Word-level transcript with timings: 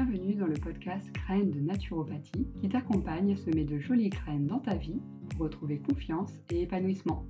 Bienvenue 0.00 0.36
dans 0.36 0.46
le 0.46 0.54
podcast 0.54 1.10
Graines 1.12 1.50
de 1.50 1.58
naturopathie 1.58 2.46
qui 2.60 2.68
t'accompagne 2.68 3.32
à 3.32 3.36
semer 3.36 3.64
de 3.64 3.80
jolies 3.80 4.10
graines 4.10 4.46
dans 4.46 4.60
ta 4.60 4.76
vie 4.76 5.00
pour 5.30 5.40
retrouver 5.40 5.80
confiance 5.80 6.30
et 6.50 6.62
épanouissement. 6.62 7.26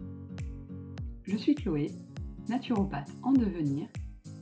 Je 1.22 1.38
suis 1.38 1.54
Chloé, 1.54 1.90
naturopathe 2.46 3.10
en 3.22 3.32
devenir 3.32 3.88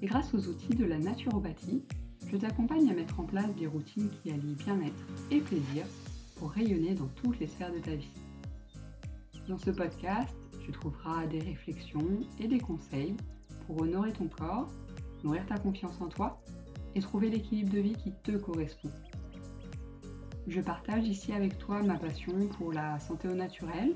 et 0.02 0.06
grâce 0.06 0.34
aux 0.34 0.48
outils 0.48 0.74
de 0.74 0.84
la 0.84 0.98
naturopathie, 0.98 1.84
je 2.26 2.36
t'accompagne 2.36 2.90
à 2.90 2.94
mettre 2.94 3.20
en 3.20 3.27
place 3.27 3.54
des 3.54 3.68
routines 3.68 4.11
qui 4.11 4.32
allient 4.32 4.56
bien-être 4.56 5.06
et 5.30 5.38
plaisir 5.38 5.86
pour 6.34 6.50
rayonner 6.50 6.95
dans 6.95 7.08
toutes 7.22 7.38
les 7.38 7.46
sphères 7.46 7.72
de 7.72 7.79
ta 7.79 7.95
vie. 7.95 8.11
Dans 9.46 9.58
ce 9.58 9.70
podcast, 9.70 10.34
tu 10.64 10.72
trouveras 10.72 11.29
des 11.29 11.38
réflexions 11.38 12.18
et 12.40 12.48
des 12.48 12.58
conseils 12.58 13.14
pour 13.68 13.82
honorer 13.82 14.12
ton 14.12 14.27
corps, 14.27 14.68
nourrir 15.22 15.46
ta 15.46 15.58
confiance 15.58 16.00
en 16.00 16.08
toi 16.08 16.43
et 16.96 17.00
trouver 17.00 17.28
l'équilibre 17.28 17.74
de 17.74 17.78
vie 17.78 17.94
qui 17.94 18.10
te 18.22 18.32
correspond. 18.32 18.90
Je 20.48 20.60
partage 20.62 21.06
ici 21.06 21.32
avec 21.32 21.59
toi 21.59 21.82
ma 21.82 21.98
passion 21.98 22.32
pour 22.56 22.73
la 22.73 22.98
santé 22.98 23.28
au 23.28 23.34
naturel, 23.34 23.95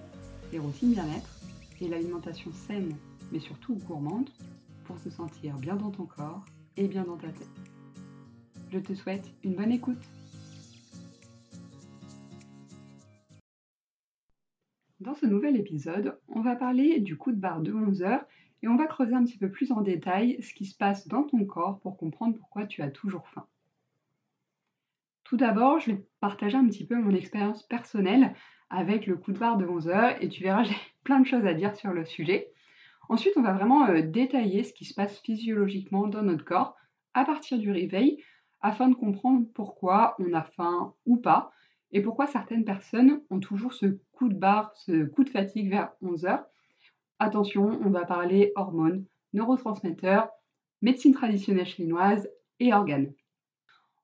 les 0.52 0.58
routines 0.58 0.92
bien-être 0.92 1.40
et 1.80 1.88
l'alimentation 1.88 2.52
saine, 2.52 2.94
mais 3.32 3.40
surtout 3.40 3.76
gourmande, 3.86 4.28
pour 4.84 5.00
te 5.00 5.08
sentir 5.08 5.56
bien 5.56 5.76
dans 5.76 5.90
ton 5.90 6.04
corps 6.04 6.44
et 6.76 6.88
bien 6.88 7.04
dans 7.04 7.16
ta 7.16 7.28
tête. 7.28 7.48
Je 8.70 8.78
te 8.78 8.92
souhaite 8.92 9.24
une 9.44 9.54
bonne 9.54 9.72
écoute. 9.72 10.02
Dans 15.00 15.14
ce 15.14 15.24
nouvel 15.24 15.56
épisode, 15.56 16.18
on 16.28 16.42
va 16.42 16.54
parler 16.54 17.00
du 17.00 17.16
coup 17.16 17.32
de 17.32 17.40
barre 17.40 17.62
de 17.62 17.72
11 17.72 18.02
heures 18.02 18.26
et 18.62 18.68
on 18.68 18.76
va 18.76 18.86
creuser 18.86 19.14
un 19.14 19.24
petit 19.24 19.38
peu 19.38 19.50
plus 19.50 19.72
en 19.72 19.80
détail 19.80 20.42
ce 20.42 20.54
qui 20.54 20.66
se 20.66 20.76
passe 20.76 21.08
dans 21.08 21.22
ton 21.22 21.44
corps 21.44 21.80
pour 21.80 21.96
comprendre 21.96 22.36
pourquoi 22.36 22.66
tu 22.66 22.82
as 22.82 22.90
toujours 22.90 23.28
faim. 23.28 23.46
Tout 25.24 25.36
d'abord, 25.36 25.78
je 25.78 25.92
vais 25.92 26.04
partager 26.20 26.56
un 26.56 26.66
petit 26.66 26.86
peu 26.86 26.96
mon 26.96 27.14
expérience 27.14 27.62
personnelle 27.62 28.34
avec 28.68 29.06
le 29.06 29.16
coup 29.16 29.32
de 29.32 29.38
barre 29.38 29.56
de 29.56 29.66
11 29.66 29.88
heures 29.88 30.22
et 30.22 30.28
tu 30.28 30.42
verras, 30.42 30.62
j'ai 30.64 30.76
plein 31.04 31.20
de 31.20 31.26
choses 31.26 31.46
à 31.46 31.54
dire 31.54 31.74
sur 31.76 31.92
le 31.92 32.04
sujet. 32.04 32.50
Ensuite, 33.08 33.34
on 33.36 33.42
va 33.42 33.52
vraiment 33.52 33.86
euh, 33.88 34.02
détailler 34.02 34.62
ce 34.62 34.72
qui 34.72 34.84
se 34.84 34.94
passe 34.94 35.18
physiologiquement 35.20 36.06
dans 36.06 36.22
notre 36.22 36.44
corps 36.44 36.76
à 37.14 37.24
partir 37.24 37.58
du 37.58 37.70
réveil 37.70 38.22
afin 38.60 38.88
de 38.88 38.94
comprendre 38.94 39.46
pourquoi 39.54 40.16
on 40.18 40.32
a 40.34 40.42
faim 40.42 40.94
ou 41.06 41.16
pas 41.16 41.50
et 41.92 42.02
pourquoi 42.02 42.26
certaines 42.26 42.64
personnes 42.64 43.20
ont 43.30 43.40
toujours 43.40 43.72
ce 43.72 43.98
coup 44.12 44.28
de 44.28 44.34
barre, 44.34 44.72
ce 44.76 45.04
coup 45.04 45.24
de 45.24 45.30
fatigue 45.30 45.70
vers 45.70 45.92
11 46.02 46.26
heures 46.26 46.44
Attention, 47.22 47.78
on 47.84 47.90
va 47.90 48.06
parler 48.06 48.50
hormones, 48.56 49.04
neurotransmetteurs, 49.34 50.30
médecine 50.80 51.12
traditionnelle 51.12 51.66
chinoise 51.66 52.30
et 52.60 52.72
organes. 52.72 53.12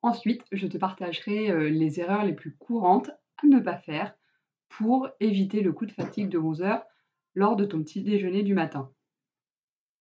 Ensuite, 0.03 0.43
je 0.53 0.67
te 0.67 0.77
partagerai 0.77 1.51
euh, 1.51 1.71
les 1.71 1.99
erreurs 1.99 2.25
les 2.25 2.35
plus 2.35 2.55
courantes 2.57 3.11
à 3.43 3.47
ne 3.47 3.59
pas 3.59 3.79
faire 3.79 4.15
pour 4.69 5.09
éviter 5.19 5.63
le 5.63 5.73
coup 5.73 5.87
de 5.87 5.93
fatigue 5.93 6.29
de 6.29 6.37
11 6.37 6.61
heures 6.61 6.85
lors 7.35 7.57
de 7.57 7.65
ton 7.65 7.83
petit 7.83 8.03
déjeuner 8.03 8.43
du 8.43 8.53
matin. 8.53 8.93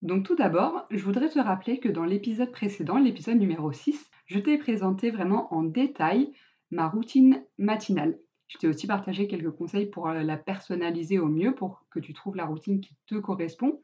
Donc 0.02 0.26
tout 0.26 0.36
d'abord, 0.36 0.86
je 0.92 1.02
voudrais 1.02 1.30
te 1.30 1.40
rappeler 1.40 1.80
que 1.80 1.88
dans 1.88 2.04
l'épisode 2.04 2.52
précédent, 2.52 2.98
l'épisode 2.98 3.38
numéro 3.38 3.72
6, 3.72 4.12
je 4.26 4.40
t'ai 4.40 4.58
présenté 4.58 5.10
vraiment 5.10 5.54
en 5.54 5.64
détail 5.64 6.34
ma 6.70 6.90
routine 6.90 7.46
matinale. 7.58 8.20
Je 8.48 8.58
t'ai 8.58 8.68
aussi 8.68 8.88
partagé 8.88 9.28
quelques 9.28 9.52
conseils 9.52 9.88
pour 9.88 10.08
euh, 10.08 10.22
la 10.22 10.38
personnaliser 10.38 11.20
au 11.20 11.28
mieux, 11.28 11.56
pour 11.56 11.86
que 11.90 12.00
tu 12.00 12.14
trouves 12.14 12.36
la 12.36 12.46
routine 12.46 12.82
qui 12.82 12.96
te 13.08 13.16
correspond. 13.16 13.82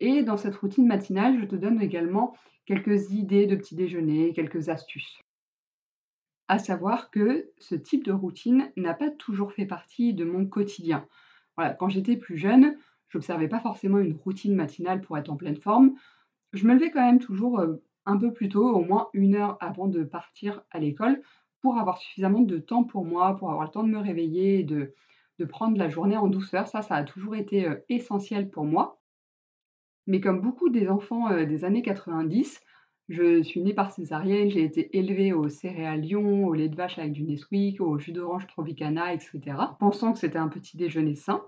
Et 0.00 0.22
dans 0.22 0.36
cette 0.36 0.56
routine 0.56 0.86
matinale, 0.86 1.38
je 1.40 1.46
te 1.46 1.56
donne 1.56 1.80
également 1.80 2.36
quelques 2.66 3.12
idées 3.12 3.46
de 3.46 3.56
petit 3.56 3.76
déjeuner, 3.76 4.32
quelques 4.32 4.68
astuces. 4.68 5.20
À 6.48 6.58
savoir 6.58 7.10
que 7.10 7.50
ce 7.58 7.74
type 7.74 8.04
de 8.04 8.12
routine 8.12 8.70
n'a 8.76 8.94
pas 8.94 9.10
toujours 9.10 9.52
fait 9.52 9.66
partie 9.66 10.14
de 10.14 10.24
mon 10.24 10.46
quotidien. 10.46 11.06
Quand 11.78 11.88
j'étais 11.88 12.16
plus 12.16 12.36
jeune, 12.36 12.76
je 13.08 13.18
n'observais 13.18 13.48
pas 13.48 13.60
forcément 13.60 13.98
une 13.98 14.14
routine 14.14 14.54
matinale 14.54 15.00
pour 15.00 15.16
être 15.16 15.30
en 15.30 15.36
pleine 15.36 15.56
forme. 15.56 15.94
Je 16.52 16.66
me 16.66 16.74
levais 16.74 16.90
quand 16.90 17.04
même 17.04 17.18
toujours 17.18 17.60
euh, 17.60 17.76
un 18.04 18.16
peu 18.16 18.32
plus 18.32 18.48
tôt, 18.48 18.68
au 18.68 18.84
moins 18.84 19.08
une 19.12 19.34
heure 19.34 19.56
avant 19.60 19.88
de 19.88 20.04
partir 20.04 20.62
à 20.70 20.78
l'école, 20.78 21.20
pour 21.66 21.78
avoir 21.78 21.98
suffisamment 21.98 22.42
de 22.42 22.58
temps 22.58 22.84
pour 22.84 23.04
moi, 23.04 23.36
pour 23.36 23.50
avoir 23.50 23.64
le 23.64 23.72
temps 23.72 23.82
de 23.82 23.88
me 23.88 23.98
réveiller 23.98 24.62
de, 24.62 24.94
prendre 25.48 25.76
la 25.76 25.88
journée 25.88 26.16
en 26.16 26.28
douceur. 26.28 26.68
Ça, 26.68 26.80
ça 26.80 26.94
a 26.94 27.02
toujours 27.02 27.34
été 27.34 27.66
euh, 27.66 27.74
essentiel 27.88 28.50
pour 28.50 28.64
moi. 28.64 29.00
Mais 30.06 30.20
comme 30.20 30.40
beaucoup 30.40 30.68
des 30.68 30.88
enfants 30.88 31.28
euh, 31.32 31.44
des 31.44 31.64
années 31.64 31.82
90, 31.82 32.60
je 33.08 33.42
suis 33.42 33.62
née 33.62 33.74
par 33.74 33.90
césarienne, 33.90 34.48
j'ai 34.48 34.62
été 34.62 34.96
élevée 34.96 35.32
au 35.32 35.48
céréales 35.48 36.06
au 36.14 36.54
lait 36.54 36.68
de 36.68 36.76
vache 36.76 37.00
avec 37.00 37.12
du 37.12 37.24
Nesquik, 37.24 37.80
au 37.80 37.98
jus 37.98 38.12
d'orange 38.12 38.46
Tropicana, 38.46 39.12
etc., 39.12 39.40
pensant 39.80 40.12
que 40.12 40.20
c'était 40.20 40.38
un 40.38 40.48
petit 40.48 40.76
déjeuner 40.76 41.16
sain. 41.16 41.42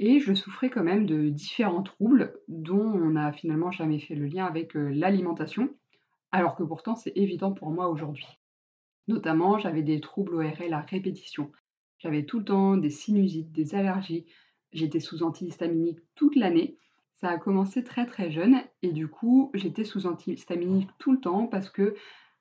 Et 0.00 0.18
je 0.18 0.34
souffrais 0.34 0.70
quand 0.70 0.82
même 0.82 1.06
de 1.06 1.28
différents 1.28 1.84
troubles 1.84 2.34
dont 2.48 2.80
on 2.80 3.10
n'a 3.10 3.32
finalement 3.32 3.70
jamais 3.70 4.00
fait 4.00 4.16
le 4.16 4.26
lien 4.26 4.46
avec 4.46 4.74
euh, 4.74 4.90
l'alimentation, 4.92 5.70
alors 6.32 6.56
que 6.56 6.64
pourtant 6.64 6.96
c'est 6.96 7.12
évident 7.14 7.52
pour 7.52 7.70
moi 7.70 7.88
aujourd'hui. 7.88 8.39
Notamment, 9.08 9.58
j'avais 9.58 9.82
des 9.82 10.00
troubles 10.00 10.34
ORL 10.34 10.72
à 10.72 10.80
répétition. 10.80 11.50
J'avais 11.98 12.24
tout 12.24 12.38
le 12.38 12.44
temps 12.44 12.76
des 12.76 12.90
sinusites, 12.90 13.52
des 13.52 13.74
allergies. 13.74 14.26
J'étais 14.72 15.00
sous 15.00 15.22
antihistaminique 15.22 16.00
toute 16.14 16.36
l'année. 16.36 16.78
Ça 17.16 17.28
a 17.28 17.38
commencé 17.38 17.84
très 17.84 18.06
très 18.06 18.30
jeune 18.30 18.62
et 18.82 18.92
du 18.92 19.08
coup, 19.08 19.50
j'étais 19.52 19.84
sous 19.84 20.06
antihistaminique 20.06 20.88
tout 20.98 21.12
le 21.12 21.20
temps 21.20 21.46
parce 21.46 21.68
que 21.68 21.94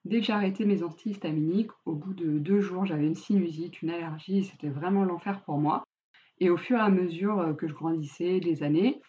dès 0.05 0.21
que 0.21 0.31
arrêté 0.31 0.65
mes 0.65 0.83
antihistaminiques, 0.83 1.71
au 1.85 1.93
bout 1.93 2.13
de 2.13 2.39
deux 2.39 2.61
jours, 2.61 2.85
j'avais 2.85 3.05
une 3.05 3.15
sinusite, 3.15 3.81
une 3.81 3.89
allergie 3.89 4.45
c'était 4.45 4.69
vraiment 4.69 5.03
l'enfer 5.03 5.43
pour 5.43 5.57
moi. 5.57 5.83
Et 6.39 6.49
au 6.49 6.55
fur 6.55 6.77
et 6.77 6.81
à 6.81 6.89
mesure 6.89 7.39
euh, 7.39 7.53
que 7.53 7.67
je 7.67 7.73
grandissais 7.73 8.39
des 8.39 8.63
années, 8.63 9.01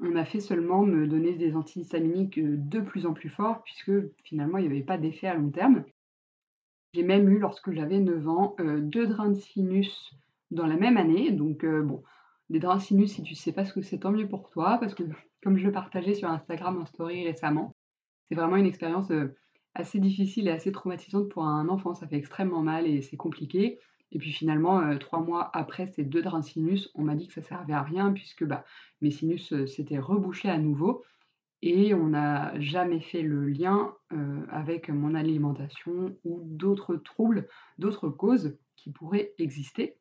on 0.00 0.16
a 0.16 0.26
fait 0.26 0.40
seulement 0.40 0.84
me 0.84 1.06
donner 1.06 1.32
des 1.32 1.56
antihistaminiques 1.56 2.38
euh, 2.38 2.56
de 2.58 2.80
plus 2.80 3.06
en 3.06 3.14
plus 3.14 3.30
forts 3.30 3.62
puisque 3.62 3.92
finalement 4.24 4.58
il 4.58 4.68
n'y 4.68 4.74
avait 4.74 4.84
pas 4.84 4.98
d'effet 4.98 5.28
à 5.28 5.34
long 5.34 5.50
terme. 5.50 5.84
J'ai 6.94 7.02
même 7.02 7.28
eu, 7.28 7.40
lorsque 7.40 7.72
j'avais 7.72 7.98
9 7.98 8.28
ans, 8.28 8.54
euh, 8.60 8.78
deux 8.80 9.08
drains 9.08 9.30
de 9.30 9.34
sinus 9.34 10.14
dans 10.52 10.66
la 10.66 10.76
même 10.76 10.96
année. 10.96 11.32
Donc, 11.32 11.64
euh, 11.64 11.82
bon, 11.82 12.04
des 12.50 12.60
drains 12.60 12.78
sinus, 12.78 13.14
si 13.14 13.22
tu 13.24 13.34
sais 13.34 13.50
pas 13.50 13.64
ce 13.64 13.72
que 13.72 13.82
c'est, 13.82 13.98
tant 13.98 14.12
mieux 14.12 14.28
pour 14.28 14.48
toi, 14.50 14.78
parce 14.78 14.94
que 14.94 15.02
comme 15.42 15.56
je 15.56 15.66
le 15.66 15.72
partageais 15.72 16.14
sur 16.14 16.28
Instagram 16.28 16.80
en 16.80 16.86
story 16.86 17.26
récemment, 17.26 17.74
c'est 18.28 18.36
vraiment 18.36 18.54
une 18.54 18.66
expérience 18.66 19.10
euh, 19.10 19.34
assez 19.74 19.98
difficile 19.98 20.46
et 20.46 20.52
assez 20.52 20.70
traumatisante 20.70 21.28
pour 21.30 21.44
un 21.44 21.68
enfant. 21.68 21.94
Ça 21.94 22.06
fait 22.06 22.16
extrêmement 22.16 22.62
mal 22.62 22.86
et 22.86 23.02
c'est 23.02 23.16
compliqué. 23.16 23.80
Et 24.12 24.18
puis 24.18 24.30
finalement, 24.30 24.96
trois 24.98 25.18
mois 25.18 25.50
après 25.52 25.88
ces 25.88 26.04
deux 26.04 26.22
drains 26.22 26.38
de 26.38 26.44
sinus, 26.44 26.88
on 26.94 27.02
m'a 27.02 27.16
dit 27.16 27.26
que 27.26 27.34
ça 27.34 27.42
servait 27.42 27.72
à 27.72 27.82
rien 27.82 28.12
puisque 28.12 28.44
bah, 28.44 28.64
mes 29.00 29.10
sinus 29.10 29.52
s'étaient 29.66 29.98
rebouchés 29.98 30.48
à 30.48 30.58
nouveau 30.58 31.02
et 31.66 31.94
on 31.94 32.08
n'a 32.08 32.60
jamais 32.60 33.00
fait 33.00 33.22
le 33.22 33.48
lien 33.48 33.94
avec 34.50 34.90
mon 34.90 35.14
alimentation 35.14 36.14
ou 36.22 36.42
d'autres 36.44 36.96
troubles, 36.96 37.48
d'autres 37.78 38.10
causes 38.10 38.58
qui 38.76 38.90
pourraient 38.90 39.32
exister. 39.38 39.96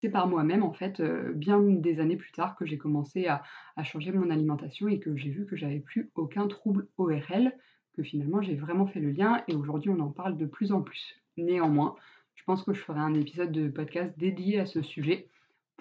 C'est 0.00 0.08
par 0.08 0.26
moi-même, 0.26 0.62
en 0.62 0.72
fait, 0.72 1.02
bien 1.34 1.60
des 1.60 2.00
années 2.00 2.16
plus 2.16 2.32
tard 2.32 2.56
que 2.56 2.64
j'ai 2.64 2.78
commencé 2.78 3.26
à, 3.26 3.42
changer 3.84 4.12
mon 4.12 4.30
alimentation 4.30 4.88
et 4.88 4.98
que 4.98 5.14
j'ai 5.14 5.28
vu 5.28 5.44
que 5.44 5.56
j'avais 5.56 5.78
plus 5.78 6.10
aucun 6.14 6.48
trouble 6.48 6.88
ORL, 6.96 7.52
que 7.92 8.02
finalement 8.02 8.40
j'ai 8.40 8.54
vraiment 8.54 8.86
fait 8.86 9.00
le 9.00 9.10
lien 9.10 9.44
et 9.48 9.54
aujourd'hui 9.54 9.90
on 9.90 10.00
en 10.00 10.10
parle 10.10 10.38
de 10.38 10.46
plus 10.46 10.72
en 10.72 10.80
plus. 10.80 11.20
Néanmoins, 11.36 11.96
je 12.34 12.44
pense 12.44 12.62
que 12.62 12.72
je 12.72 12.80
ferai 12.80 13.00
un 13.00 13.12
épisode 13.12 13.52
de 13.52 13.68
podcast 13.68 14.18
dédié 14.18 14.58
à 14.60 14.64
ce 14.64 14.80
sujet 14.80 15.28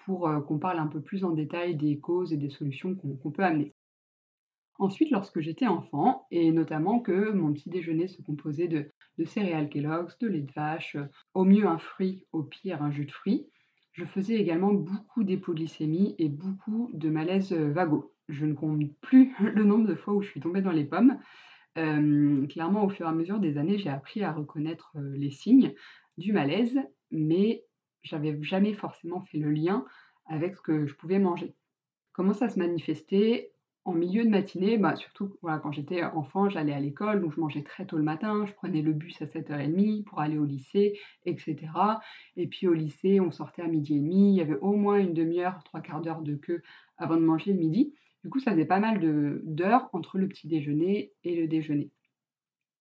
pour 0.04 0.30
qu'on 0.46 0.60
parle 0.60 0.80
un 0.80 0.88
peu 0.88 1.00
plus 1.00 1.24
en 1.24 1.32
détail 1.32 1.78
des 1.78 1.98
causes 1.98 2.34
et 2.34 2.38
des 2.38 2.50
solutions 2.50 2.94
qu'on 2.96 3.32
peut 3.32 3.46
amener. 3.46 3.74
Ensuite, 4.82 5.12
lorsque 5.12 5.42
j'étais 5.42 5.68
enfant, 5.68 6.26
et 6.32 6.52
notamment 6.52 7.00
que 7.02 7.30
mon 7.30 7.54
petit 7.54 7.70
déjeuner 7.70 8.08
se 8.08 8.24
composait 8.24 8.68
de, 8.68 8.92
céréales 9.26 9.70
Kellogg's, 9.70 10.18
de 10.18 10.28
lait 10.28 10.42
de 10.42 10.52
vache, 10.54 10.96
euh, 10.96 11.06
au 11.36 11.44
mieux 11.44 11.68
un 11.68 11.78
fruit, 11.78 12.26
au 12.32 12.42
pire 12.42 12.82
un 12.82 12.90
jus 12.90 13.06
de 13.06 13.12
fruits, 13.12 13.48
je 13.92 14.06
faisais 14.06 14.34
également 14.34 14.74
beaucoup 14.74 15.24
d'hypoglycémie 15.24 16.16
et 16.18 16.30
beaucoup 16.30 16.90
de 16.94 17.12
malaise 17.12 17.54
euh, 17.54 17.72
vago. 17.72 18.16
Je 18.28 18.44
ne 18.48 18.56
compte 18.56 18.82
plus 19.02 19.36
le 19.54 19.64
nombre 19.64 19.86
de 19.86 19.94
fois 19.94 20.16
où 20.16 20.24
je 20.24 20.30
suis 20.30 20.40
tombée 20.40 20.64
dans 20.64 20.72
les 20.72 20.86
pommes. 20.86 21.20
Euh, 21.78 22.48
clairement, 22.48 22.84
au 22.84 22.90
fur 22.90 23.06
et 23.06 23.10
à 23.10 23.14
mesure 23.14 23.40
des 23.40 23.60
années, 23.60 23.78
j'ai 23.78 23.92
appris 23.92 24.24
à 24.24 24.34
reconnaître 24.34 24.96
les 24.96 25.30
signes 25.30 25.76
du 26.18 26.34
malaise, 26.34 26.80
mais 27.12 27.64
j'avais 28.02 28.36
jamais 28.42 28.74
forcément 28.74 29.22
fait 29.22 29.38
le 29.38 29.52
lien 29.52 29.86
avec 30.26 30.56
ce 30.56 30.62
que 30.64 30.88
je 30.88 30.96
pouvais 30.96 31.20
manger. 31.20 31.54
Comment 32.14 32.34
ça 32.34 32.50
se 32.50 32.58
manifestait? 32.58 33.52
En 33.84 33.94
milieu 33.94 34.24
de 34.24 34.30
matinée, 34.30 34.78
bah, 34.78 34.96
surtout 34.96 35.38
voilà, 35.42 35.58
quand 35.58 35.72
j'étais 35.72 36.04
enfant, 36.04 36.50
j'allais 36.50 36.74
à 36.74 36.80
l'école, 36.80 37.22
donc 37.22 37.34
je 37.34 37.40
mangeais 37.40 37.64
très 37.64 37.86
tôt 37.86 37.98
le 37.98 38.04
matin, 38.04 38.46
je 38.46 38.54
prenais 38.54 38.82
le 38.82 38.94
bus 38.94 39.20
à 39.22 39.26
7h30 39.26 40.04
pour 40.04 40.20
aller 40.20 40.38
au 40.38 40.46
lycée, 40.46 41.00
etc. 41.26 41.58
Et 42.38 42.48
puis 42.48 42.68
au 42.68 42.74
lycée, 42.74 43.20
on 43.20 43.32
sortait 43.32 43.64
à 43.64 43.68
midi 43.68 43.96
et 43.96 44.00
demi, 44.00 44.34
il 44.34 44.38
y 44.38 44.42
avait 44.42 44.60
au 44.60 44.74
moins 44.74 45.00
une 45.00 45.14
demi-heure, 45.14 45.64
trois 45.64 45.82
quarts 45.82 46.02
d'heure 46.02 46.22
de 46.22 46.36
queue 46.36 46.62
avant 46.98 47.16
de 47.16 47.22
manger 47.22 47.54
le 47.54 47.60
midi. 47.60 47.96
Du 48.24 48.30
coup, 48.30 48.40
ça 48.40 48.52
faisait 48.52 48.66
pas 48.66 48.80
mal 48.80 49.00
d'heures 49.44 49.90
entre 49.94 50.20
le 50.20 50.28
petit 50.28 50.48
déjeuner 50.48 51.14
et 51.24 51.36
le 51.36 51.48
déjeuner. 51.48 51.90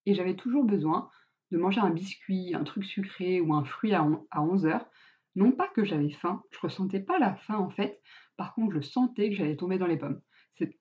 Et 0.05 0.15
j'avais 0.15 0.37
toujours 0.37 0.65
besoin 0.65 1.09
de 1.51 1.57
manger 1.57 1.81
un 1.81 1.91
biscuit, 1.91 2.55
un 2.55 2.65
truc 2.65 2.85
sucré 2.85 3.41
ou 3.41 3.55
un 3.55 3.65
fruit 3.65 3.95
à 3.95 4.05
11 4.37 4.67
heures, 4.67 4.87
non 5.35 5.53
pas 5.53 5.69
que 5.69 5.85
j'avais 5.85 6.11
faim, 6.11 6.43
je 6.51 6.59
ressentais 6.59 7.01
pas 7.01 7.19
la 7.19 7.35
faim 7.35 7.57
en 7.57 7.71
fait, 7.71 8.01
par 8.37 8.55
contre 8.55 8.75
je 8.75 8.81
sentais 8.81 9.31
que 9.31 9.37
j'allais 9.37 9.57
tomber 9.57 9.79
dans 9.79 9.87
les 9.87 9.97
pommes. 9.97 10.21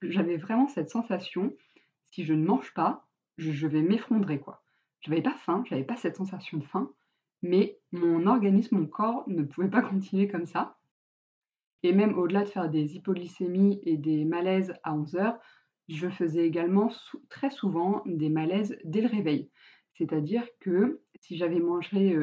J'avais 0.02 0.38
vraiment 0.38 0.68
cette 0.68 0.90
sensation, 0.90 1.56
si 2.06 2.24
je 2.24 2.34
ne 2.34 2.46
mange 2.46 2.74
pas, 2.74 3.08
je, 3.38 3.68
vais 3.68 3.82
m'effondrer 3.82 4.40
quoi. 4.40 4.64
Je 5.02 5.10
n'avais 5.10 5.22
pas 5.22 5.36
faim, 5.36 5.64
je 5.68 5.74
n'avais 5.74 5.86
pas 5.86 5.96
cette 5.96 6.18
sensation 6.18 6.58
de 6.58 6.66
faim, 6.66 6.92
mais 7.42 7.80
mon 7.92 8.28
organisme, 8.28 8.80
mon 8.80 8.88
corps 8.88 9.24
ne 9.28 9.44
pouvait 9.44 9.70
pas 9.70 9.82
continuer 9.90 10.28
comme 10.28 10.46
ça. 10.46 10.78
Et 11.84 11.94
même 11.94 12.18
au-delà 12.18 12.44
de 12.44 12.50
faire 12.50 12.70
des 12.70 12.96
hypoglycémies 12.96 13.80
et 13.84 13.96
des 13.96 14.26
malaises 14.26 14.74
à 14.84 14.94
11 14.94 15.16
heures, 15.16 15.40
je 15.88 16.10
faisais 16.10 16.46
également 16.46 16.92
très 17.30 17.50
souvent 17.50 18.04
des 18.06 18.30
malaises 18.30 18.78
dès 18.84 19.02
le 19.02 19.08
réveil. 19.08 19.50
C'est-à-dire 19.94 20.44
que 20.60 21.02
si 21.20 21.38
j'avais 21.38 21.60
mangé 21.60 22.16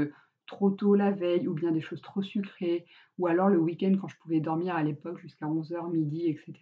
trop 0.47 0.71
tôt 0.71 0.95
la 0.95 1.11
veille 1.11 1.49
ou 1.49 1.55
bien 1.55 1.73
des 1.73 1.81
choses 1.81 2.01
trop 2.01 2.23
sucrées, 2.23 2.87
ou 3.19 3.27
alors 3.27 3.49
le 3.49 3.59
week-end 3.59 3.95
quand 4.01 4.09
je 4.09 4.17
pouvais 4.19 4.41
dormir 4.41 4.77
à 4.77 4.83
l'époque 4.83 5.19
jusqu'à 5.19 5.47
11h, 5.47 5.91
midi, 5.91 6.29
etc., 6.29 6.53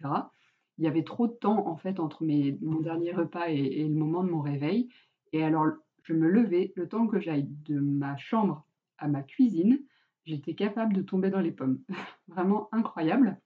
il 0.77 0.83
y 0.83 0.87
avait 0.87 1.03
trop 1.03 1.27
de 1.27 1.33
temps 1.33 1.67
en 1.67 1.77
fait 1.77 1.99
entre 1.99 2.23
mon 2.23 2.79
dernier 2.81 3.11
repas 3.11 3.47
et, 3.47 3.83
le 3.83 3.95
moment 3.95 4.23
de 4.23 4.29
mon 4.29 4.41
réveil. 4.41 4.89
Et 5.33 5.43
alors 5.43 5.67
je 6.03 6.13
me 6.13 6.27
levais, 6.27 6.71
le 6.75 6.87
temps 6.87 7.07
que 7.07 7.19
j'aille 7.19 7.47
de 7.65 7.79
ma 7.79 8.15
chambre 8.17 8.65
à 8.97 9.07
ma 9.07 9.23
cuisine, 9.23 9.79
j'étais 10.25 10.53
capable 10.53 10.93
de 10.93 11.01
tomber 11.01 11.29
dans 11.29 11.39
les 11.39 11.51
pommes. 11.51 11.79
Vraiment 12.27 12.69
incroyable. 12.71 13.39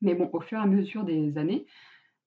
Mais 0.00 0.14
bon, 0.14 0.30
au 0.32 0.40
fur 0.40 0.58
et 0.58 0.62
à 0.62 0.66
mesure 0.66 1.04
des 1.04 1.38
années, 1.38 1.66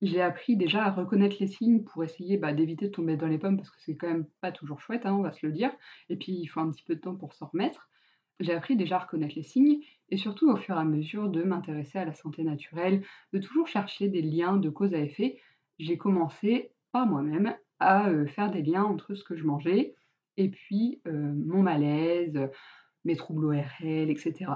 j'ai 0.01 0.21
appris 0.21 0.57
déjà 0.57 0.85
à 0.85 0.91
reconnaître 0.91 1.37
les 1.39 1.47
signes 1.47 1.83
pour 1.83 2.03
essayer, 2.03 2.37
bah, 2.37 2.53
d'éviter 2.53 2.87
de 2.87 2.91
tomber 2.91 3.17
dans 3.17 3.27
les 3.27 3.37
pommes 3.37 3.57
parce 3.57 3.69
que 3.69 3.79
c'est 3.79 3.95
quand 3.95 4.07
même 4.07 4.25
pas 4.41 4.51
toujours 4.51 4.81
chouette, 4.81 5.05
hein, 5.05 5.13
on 5.13 5.21
va 5.21 5.31
se 5.31 5.45
le 5.45 5.51
dire 5.51 5.71
et 6.09 6.17
puis 6.17 6.33
il 6.33 6.47
faut 6.47 6.59
un 6.59 6.71
petit 6.71 6.83
peu 6.83 6.95
de 6.95 7.01
temps 7.01 7.15
pour 7.15 7.33
s'en 7.33 7.47
remettre. 7.47 7.90
J'ai 8.39 8.53
appris 8.53 8.75
déjà 8.75 8.95
à 8.95 8.99
reconnaître 8.99 9.35
les 9.35 9.43
signes 9.43 9.81
et 10.09 10.17
surtout 10.17 10.51
au 10.51 10.57
fur 10.57 10.75
et 10.75 10.79
à 10.79 10.83
mesure 10.83 11.29
de 11.29 11.43
m'intéresser 11.43 11.99
à 11.99 12.05
la 12.05 12.13
santé 12.13 12.43
naturelle, 12.43 13.03
de 13.33 13.39
toujours 13.39 13.67
chercher 13.67 14.09
des 14.09 14.21
liens 14.21 14.57
de 14.57 14.69
cause 14.69 14.93
à 14.93 14.99
effet. 14.99 15.39
J'ai 15.79 15.97
commencé 15.97 16.71
par 16.91 17.07
moi-même 17.07 17.55
à, 17.79 18.09
euh, 18.09 18.25
faire 18.27 18.51
des 18.51 18.61
liens 18.61 18.83
entre 18.83 19.15
ce 19.15 19.23
que 19.23 19.35
je 19.35 19.45
mangeais 19.45 19.95
et 20.37 20.49
puis, 20.49 21.01
euh, 21.07 21.33
mon 21.33 21.61
malaise, 21.61 22.49
mes 23.05 23.15
troubles 23.15 23.45
ORL 23.45 24.09
etc. 24.09 24.51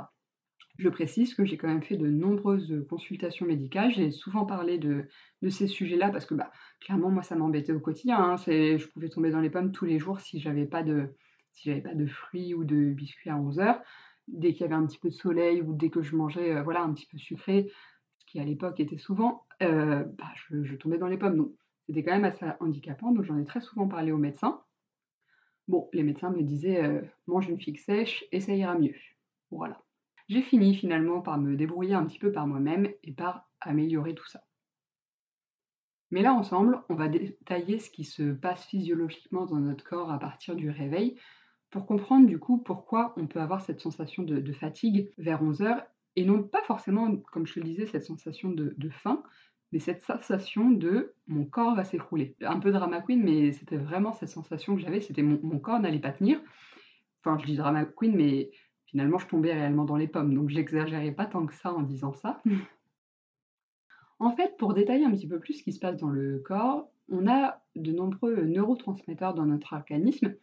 Je 0.77 0.89
précise 0.89 1.33
que 1.33 1.45
j'ai 1.45 1.57
quand 1.57 1.67
même 1.67 1.83
fait 1.83 1.95
de 1.95 2.07
nombreuses 2.07 2.85
consultations 2.89 3.45
médicales. 3.45 3.91
J'ai 3.93 4.11
souvent 4.11 4.45
parlé 4.45 4.77
de, 4.77 5.07
ces 5.49 5.67
sujets-là 5.67 6.09
parce 6.09 6.25
que 6.25 6.33
bah, 6.33 6.51
clairement, 6.81 7.09
moi, 7.09 7.23
ça 7.23 7.35
m'embêtait 7.35 7.71
au 7.71 7.79
quotidien. 7.79 8.17
Hein. 8.19 8.35
je 8.37 8.85
pouvais 8.87 9.09
tomber 9.09 9.31
dans 9.31 9.39
les 9.39 9.49
pommes 9.49 9.71
tous 9.71 9.85
les 9.85 9.99
jours 9.99 10.19
si 10.19 10.39
j'avais 10.39 10.65
pas 10.65 10.83
de, 10.83 11.15
si 11.55 11.69
j'avais 11.69 11.81
pas 11.81 11.93
de 11.93 12.05
fruits 12.05 12.53
ou 12.53 12.63
de 12.63 12.91
biscuits 12.91 13.29
à 13.29 13.37
11 13.37 13.59
heures. 13.59 13.81
Dès 14.27 14.53
qu'il 14.53 14.61
y 14.61 14.63
avait 14.65 14.75
un 14.75 14.85
petit 14.85 14.97
peu 14.97 15.09
de 15.09 15.13
soleil 15.13 15.61
ou 15.61 15.73
dès 15.73 15.89
que 15.89 16.01
je 16.01 16.15
mangeais 16.15 16.55
euh, 16.55 16.63
voilà, 16.63 16.81
un 16.81 16.93
petit 16.93 17.05
peu 17.05 17.17
sucré, 17.17 17.71
ce 18.17 18.25
qui 18.25 18.39
à 18.39 18.43
l'époque 18.43 18.79
était 18.79 18.97
souvent, 18.97 19.45
euh, 19.61 20.03
bah, 20.03 20.31
je, 20.49 20.75
tombais 20.75 20.97
dans 20.97 21.07
les 21.07 21.17
pommes. 21.17 21.37
Donc 21.37 21.51
c'était 21.85 22.03
quand 22.03 22.13
même 22.13 22.25
assez 22.25 22.45
handicapant. 22.59 23.11
Donc 23.11 23.25
j'en 23.25 23.37
ai 23.37 23.45
très 23.45 23.61
souvent 23.61 23.87
parlé 23.87 24.11
aux 24.11 24.17
médecins. 24.17 24.61
Bon, 25.67 25.89
les 25.93 26.03
médecins 26.03 26.29
me 26.29 26.43
disaient 26.43 26.83
euh, 26.83 27.01
mange 27.27 27.49
une 27.49 27.59
figue 27.59 27.79
sèche 27.79 28.25
et 28.31 28.39
ça 28.39 28.53
ira 28.53 28.77
mieux. 28.77 28.95
Voilà 29.51 29.81
j'ai 30.27 30.41
fini 30.41 30.75
finalement 30.75 31.21
par 31.21 31.37
me 31.37 31.55
débrouiller 31.55 31.93
un 31.93 32.05
petit 32.05 32.19
peu 32.19 32.31
par 32.31 32.47
moi-même 32.47 32.89
et 33.03 33.11
par 33.11 33.47
améliorer 33.61 34.15
tout 34.15 34.27
ça. 34.27 34.41
Mais 36.11 36.21
là 36.21 36.33
ensemble, 36.33 36.81
on 36.89 36.95
va 36.95 37.07
détailler 37.07 37.79
ce 37.79 37.89
qui 37.89 38.03
se 38.03 38.31
passe 38.31 38.65
physiologiquement 38.65 39.45
dans 39.45 39.57
notre 39.57 39.83
corps 39.83 40.11
à 40.11 40.19
partir 40.19 40.55
du 40.55 40.69
réveil 40.69 41.19
pour 41.75 41.85
comprendre 41.85 42.25
du 42.25 42.39
coup 42.39 42.57
pourquoi 42.57 43.13
on 43.17 43.27
peut 43.27 43.41
avoir 43.41 43.59
cette 43.59 43.81
sensation 43.81 44.23
de, 44.23 44.53
fatigue 44.53 45.11
vers 45.17 45.43
11 45.43 45.61
heures 45.61 45.83
et 46.15 46.23
non 46.23 46.41
pas 46.41 46.61
forcément, 46.61 47.17
comme 47.33 47.45
je 47.45 47.59
le 47.59 47.65
disais, 47.65 47.85
cette 47.85 48.05
sensation 48.05 48.49
de, 48.49 48.89
faim, 48.89 49.21
mais 49.73 49.79
cette 49.79 50.01
sensation 50.05 50.71
de 50.71 51.13
mon 51.27 51.43
corps 51.43 51.75
va 51.75 51.83
s'écrouler. 51.83 52.33
Un 52.39 52.61
peu 52.61 52.71
drama 52.71 53.01
queen, 53.01 53.21
mais 53.21 53.51
c'était 53.51 53.75
vraiment 53.75 54.13
cette 54.13 54.29
sensation 54.29 54.73
que 54.77 54.81
j'avais, 54.81 55.01
c'était 55.01 55.21
mon, 55.21 55.37
mon 55.43 55.59
corps 55.59 55.81
n'allait 55.81 55.99
pas 55.99 56.13
tenir. 56.13 56.39
Enfin, 57.19 57.37
je 57.41 57.45
dis 57.45 57.57
drama 57.57 57.83
queen, 57.83 58.15
mais 58.15 58.51
finalement, 58.85 59.17
je 59.17 59.27
tombais 59.27 59.51
réellement 59.51 59.83
dans 59.83 59.97
les 59.97 60.07
pommes. 60.07 60.33
Donc, 60.33 60.51
j'exagérais 60.51 61.11
pas 61.11 61.25
tant 61.25 61.45
que 61.45 61.53
ça 61.53 61.73
en 61.73 61.81
disant 61.81 62.13
ça. 62.13 62.41
en 64.19 64.31
fait, 64.31 64.55
pour 64.57 64.73
détailler 64.73 65.03
un 65.03 65.11
petit 65.11 65.27
peu 65.27 65.39
plus 65.39 65.55
ce 65.55 65.63
qui 65.63 65.73
se 65.73 65.79
passe 65.79 65.97
dans 65.97 66.09
le 66.09 66.39
corps, 66.39 66.87
on 67.09 67.27
a 67.27 67.61
de 67.75 67.91
nombreux 67.91 68.45
neurotransmetteurs 68.45 69.33
dans 69.33 69.45
notre 69.45 69.73
organisme. 69.73 70.35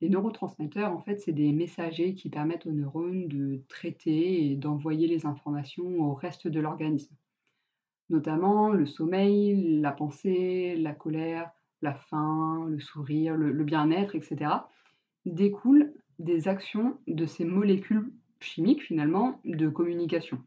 Les 0.00 0.08
neurotransmetteurs, 0.08 0.92
en 0.92 1.00
fait, 1.00 1.16
c'est 1.16 1.32
des 1.32 1.52
messagers 1.52 2.14
qui 2.14 2.30
permettent 2.30 2.66
aux 2.66 2.72
neurones 2.72 3.26
de 3.26 3.62
traiter 3.68 4.52
et 4.52 4.56
d'envoyer 4.56 5.08
les 5.08 5.26
informations 5.26 6.00
au 6.00 6.14
reste 6.14 6.46
de 6.46 6.60
l'organisme. 6.60 7.16
Notamment 8.08 8.70
le 8.70 8.86
sommeil, 8.86 9.80
la 9.80 9.92
pensée, 9.92 10.76
la 10.76 10.94
colère, 10.94 11.50
la 11.82 11.94
faim, 11.94 12.66
le 12.68 12.78
sourire, 12.78 13.36
le, 13.36 13.64
bien-être, 13.64 14.14
etc. 14.14 14.52
découlent 15.26 15.92
des 16.18 16.48
actions 16.48 16.98
de 17.06 17.26
ces 17.26 17.44
molécules 17.44 18.10
chimiques 18.40 18.82
finalement 18.82 19.40
de 19.44 19.68
communication. 19.68 20.42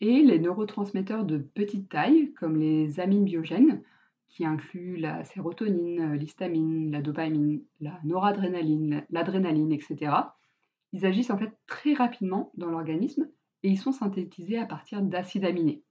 Et 0.00 0.22
les 0.22 0.38
neurotransmetteurs 0.38 1.24
de 1.24 1.38
petite 1.38 1.88
taille, 1.88 2.32
comme 2.32 2.56
les 2.56 3.00
amines 3.00 3.24
biogènes, 3.24 3.82
qui 4.30 4.44
incluent 4.44 4.96
la 4.96 5.24
sérotonine, 5.24 6.14
l'histamine, 6.14 6.90
la 6.90 7.02
dopamine, 7.02 7.62
la 7.80 8.00
noradrénaline, 8.04 9.04
l'adrénaline, 9.10 9.72
etc., 9.72 10.12
ils 10.92 11.06
agissent 11.06 11.30
en 11.30 11.38
fait 11.38 11.56
très 11.66 11.94
rapidement 11.94 12.50
dans 12.56 12.70
l'organisme 12.70 13.28
et 13.62 13.68
ils 13.68 13.78
sont 13.78 13.92
synthétisés 13.92 14.58
à 14.58 14.66
partir 14.66 15.02
d'acides 15.02 15.44
aminés. 15.44 15.82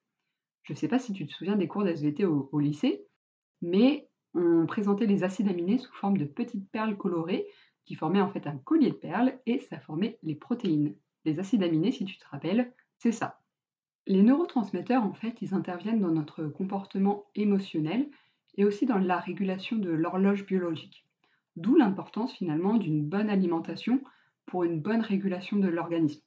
Je 0.64 0.74
ne 0.74 0.78
sais 0.78 0.88
pas 0.88 1.00
si 1.00 1.14
tu 1.14 1.26
te 1.26 1.34
souviens 1.34 1.56
des 1.56 1.68
cours 1.68 1.84
d'SVT 1.84 2.26
au, 2.26 2.50
au 2.52 2.60
lycée, 2.60 3.06
mais 3.62 4.10
on 4.34 4.66
présentait 4.66 5.06
les 5.06 5.24
acides 5.24 5.48
aminés 5.48 5.78
sous 5.78 5.94
forme 5.94 6.18
de 6.18 6.26
petites 6.26 6.70
perles 6.70 6.98
colorées 6.98 7.48
qui 7.86 7.96
formait 7.96 8.22
en 8.22 8.30
fait 8.30 8.46
un 8.46 8.58
collier 8.58 8.92
de 8.92 8.96
perles 8.96 9.40
et 9.46 9.60
ça 9.60 9.80
formait 9.80 10.20
les 10.22 10.36
protéines. 10.36 10.96
Les 11.26 11.40
acides 11.40 11.64
aminés, 11.64 11.92
si 11.92 12.06
tu 12.06 12.18
te 12.18 12.28
rappelles, 12.28 12.74
c'est 12.98 13.12
ça. 13.12 13.40
Les 14.06 14.22
neurotransmetteurs, 14.22 15.04
en 15.04 15.14
fait, 15.14 15.42
ils 15.42 15.54
interviennent 15.54 16.02
dans 16.02 16.12
notre 16.12 16.46
comportement 16.46 17.26
émotionnel 17.36 18.10
et 18.60 18.66
aussi 18.66 18.86
dans 18.86 18.98
la 18.98 19.18
régulation 19.18 19.78
de 19.78 19.90
l'horloge 19.90 20.46
biologique. 20.46 21.06
D'où 21.56 21.78
l'importance 21.78 22.34
finalement 22.34 22.76
d'une 22.76 23.06
bonne 23.06 23.30
alimentation 23.30 24.04
pour 24.46 24.66
une 24.66 24.82
bonne 24.82 25.00
régulation 25.00 25.56
de 25.56 25.70
l'organisme. 25.70 26.22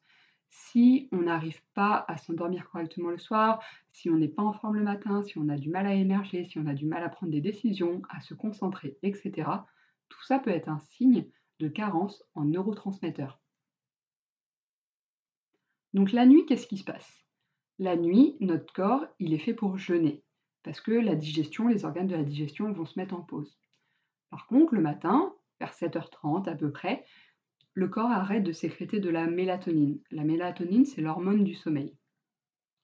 Si 0.48 1.10
on 1.12 1.18
n'arrive 1.18 1.60
pas 1.74 2.06
à 2.08 2.16
s'endormir 2.16 2.70
correctement 2.70 3.10
le 3.10 3.18
soir, 3.18 3.62
si 3.92 4.08
on 4.08 4.16
n'est 4.16 4.28
pas 4.28 4.42
en 4.42 4.54
forme 4.54 4.76
le 4.76 4.82
matin, 4.82 5.22
si 5.22 5.36
on 5.36 5.50
a 5.50 5.58
du 5.58 5.68
mal 5.68 5.86
à 5.86 5.92
émerger, 5.92 6.46
si 6.46 6.58
on 6.58 6.66
a 6.66 6.72
du 6.72 6.86
mal 6.86 7.02
à 7.04 7.10
prendre 7.10 7.32
des 7.32 7.42
décisions, 7.42 8.00
à 8.08 8.22
se 8.22 8.32
concentrer, 8.32 8.96
etc., 9.02 9.50
tout 10.08 10.22
ça 10.24 10.38
peut 10.38 10.50
être 10.50 10.70
un 10.70 10.78
signe 10.78 11.26
de 11.58 11.68
carence 11.68 12.24
en 12.34 12.46
neurotransmetteurs. 12.46 13.40
Donc 15.92 16.12
la 16.12 16.24
nuit, 16.24 16.46
qu'est-ce 16.46 16.66
qui 16.66 16.78
se 16.78 16.84
passe? 16.84 17.26
La 17.78 17.94
nuit, 17.94 18.38
notre 18.40 18.72
corps, 18.72 19.04
il 19.18 19.34
est 19.34 19.38
fait 19.38 19.54
pour 19.54 19.76
jeûner, 19.76 20.22
parce 20.62 20.80
que 20.80 20.92
la 20.92 21.14
digestion, 21.14 21.68
les 21.68 21.84
organes 21.84 22.06
de 22.06 22.16
la 22.16 22.22
digestion 22.22 22.72
vont 22.72 22.86
se 22.86 22.98
mettre 22.98 23.14
en 23.14 23.20
pause. 23.20 23.58
Par 24.30 24.46
contre, 24.46 24.74
le 24.74 24.80
matin, 24.80 25.34
vers 25.60 25.72
7h30 25.72 26.48
à 26.48 26.54
peu 26.54 26.70
près, 26.70 27.04
le 27.74 27.88
corps 27.88 28.10
arrête 28.10 28.44
de 28.44 28.52
sécréter 28.52 29.00
de 29.00 29.10
la 29.10 29.26
mélatonine. 29.26 29.98
La 30.10 30.24
mélatonine, 30.24 30.84
c'est 30.84 31.00
l'hormone 31.00 31.44
du 31.44 31.54
sommeil. 31.54 31.96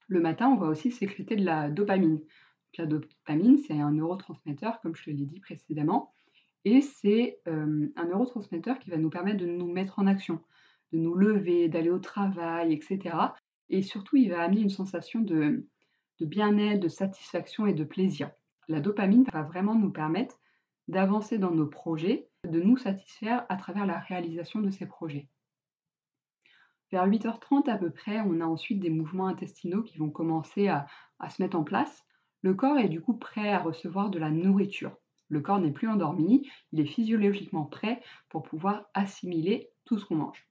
Le 0.07 0.19
matin, 0.19 0.47
on 0.49 0.57
va 0.57 0.67
aussi 0.67 0.91
sécréter 0.91 1.35
de 1.35 1.45
la 1.45 1.69
dopamine. 1.69 2.21
La 2.77 2.85
dopamine, 2.85 3.57
c'est 3.57 3.79
un 3.79 3.91
neurotransmetteur, 3.91 4.81
comme 4.81 4.95
je 4.95 5.03
te 5.03 5.09
l'ai 5.09 5.25
dit 5.25 5.39
précédemment, 5.39 6.13
et 6.65 6.81
c'est 6.81 7.39
un 7.45 8.05
neurotransmetteur 8.05 8.79
qui 8.79 8.89
va 8.89 8.97
nous 8.97 9.09
permettre 9.09 9.37
de 9.37 9.45
nous 9.45 9.71
mettre 9.71 9.99
en 9.99 10.07
action, 10.07 10.39
de 10.91 10.97
nous 10.97 11.15
lever, 11.15 11.69
d'aller 11.69 11.89
au 11.89 11.99
travail, 11.99 12.73
etc. 12.73 13.15
Et 13.69 13.81
surtout, 13.81 14.17
il 14.17 14.29
va 14.29 14.41
amener 14.41 14.61
une 14.61 14.69
sensation 14.69 15.21
de, 15.21 15.67
de 16.19 16.25
bien-être, 16.25 16.79
de 16.79 16.87
satisfaction 16.87 17.65
et 17.65 17.73
de 17.73 17.83
plaisir. 17.83 18.31
La 18.67 18.79
dopamine 18.79 19.25
va 19.31 19.43
vraiment 19.43 19.75
nous 19.75 19.91
permettre 19.91 20.39
d'avancer 20.87 21.37
dans 21.37 21.51
nos 21.51 21.67
projets, 21.67 22.29
de 22.47 22.59
nous 22.61 22.77
satisfaire 22.77 23.45
à 23.49 23.55
travers 23.55 23.85
la 23.85 23.99
réalisation 23.99 24.59
de 24.59 24.69
ces 24.69 24.85
projets. 24.85 25.27
Vers 26.91 27.07
8h30 27.07 27.69
à 27.69 27.77
peu 27.77 27.91
près, 27.91 28.19
on 28.21 28.41
a 28.41 28.45
ensuite 28.45 28.79
des 28.79 28.89
mouvements 28.89 29.27
intestinaux 29.27 29.83
qui 29.83 29.99
vont 29.99 30.09
commencer 30.09 30.67
à, 30.67 30.87
se 31.29 31.41
mettre 31.41 31.57
en 31.57 31.63
place. 31.63 32.03
Le 32.41 32.55
corps 32.55 32.79
est 32.79 32.89
du 32.89 33.01
coup 33.01 33.13
prêt 33.13 33.51
à 33.51 33.59
recevoir 33.59 34.09
de 34.09 34.17
la 34.17 34.31
nourriture. 34.31 34.95
Le 35.27 35.41
corps 35.41 35.59
n'est 35.59 35.71
plus 35.71 35.87
endormi, 35.87 36.49
il 36.71 36.79
est 36.79 36.85
physiologiquement 36.85 37.65
prêt 37.65 38.01
pour 38.29 38.41
pouvoir 38.41 38.85
assimiler 38.95 39.69
tout 39.85 39.99
ce 39.99 40.05
qu'on 40.05 40.15
mange. 40.15 40.47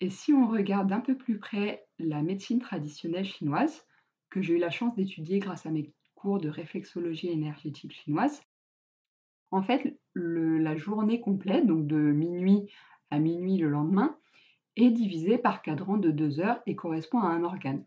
Et 0.00 0.08
si 0.08 0.32
on 0.32 0.48
regarde 0.48 0.88
d'un 0.88 1.00
peu 1.00 1.16
plus 1.16 1.38
près 1.38 1.86
la 1.98 2.22
médecine 2.22 2.60
traditionnelle 2.60 3.26
chinoise, 3.26 3.84
que 4.34 4.42
j'ai 4.42 4.54
eu 4.54 4.58
la 4.58 4.70
chance 4.70 4.96
d'étudier 4.96 5.38
grâce 5.38 5.64
à 5.64 5.70
mes 5.70 5.92
cours 6.16 6.40
de 6.40 6.48
réflexologie 6.48 7.28
énergétique 7.28 7.92
chinoise, 7.92 8.42
En 9.52 9.62
fait, 9.62 9.96
la 10.16 10.76
journée 10.76 11.20
complète, 11.20 11.64
donc 11.64 11.86
de 11.86 11.94
minuit 11.94 12.68
à 13.10 13.20
minuit 13.20 13.58
le 13.58 13.68
lendemain, 13.68 14.18
est 14.74 14.90
divisée 14.90 15.38
par 15.38 15.62
cadran 15.62 15.98
de 15.98 16.10
2 16.10 16.40
heures 16.40 16.60
et 16.66 16.74
correspond 16.74 17.20
à 17.20 17.28
un 17.28 17.44
organe. 17.44 17.86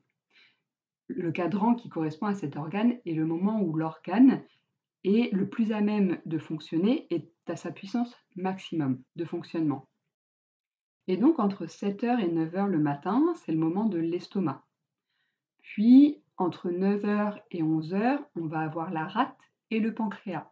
Le 1.10 1.34
cadran 1.34 1.76
qui 1.76 1.90
correspond 1.90 2.28
à 2.28 2.34
cet 2.34 2.56
organe 2.56 2.98
est 3.06 3.14
le 3.14 3.26
moment 3.26 3.62
où 3.62 3.76
l'organe 3.76 4.42
est 5.04 5.34
le 5.34 5.50
plus 5.50 5.74
à 5.74 5.82
même 5.82 6.22
de 6.26 6.38
fonctionner, 6.38 7.08
est 7.10 7.30
à 7.48 7.58
sa 7.58 7.74
puissance 7.74 8.16
maximum 8.38 9.04
de 9.18 9.26
fonctionnement. 9.26 9.90
Et 11.08 11.18
donc 11.18 11.40
entre 11.40 11.66
7 11.66 12.06
heures 12.06 12.20
et 12.22 12.32
9 12.32 12.56
heures 12.56 12.68
le 12.68 12.80
matin, 12.80 13.34
c'est 13.36 13.52
le 13.52 13.58
moment 13.58 13.86
de 13.86 13.98
l'estomac. 13.98 14.64
Puis 15.62 16.24
entre 16.38 16.70
9 16.70 17.06
heures 17.06 17.40
et 17.52 17.64
11 17.64 17.94
heures, 17.94 18.24
on 18.36 18.46
va 18.46 18.60
avoir 18.60 18.92
la 18.92 19.06
rate 19.06 19.38
et 19.72 19.80
le 19.80 19.94
pancréas. 19.94 20.52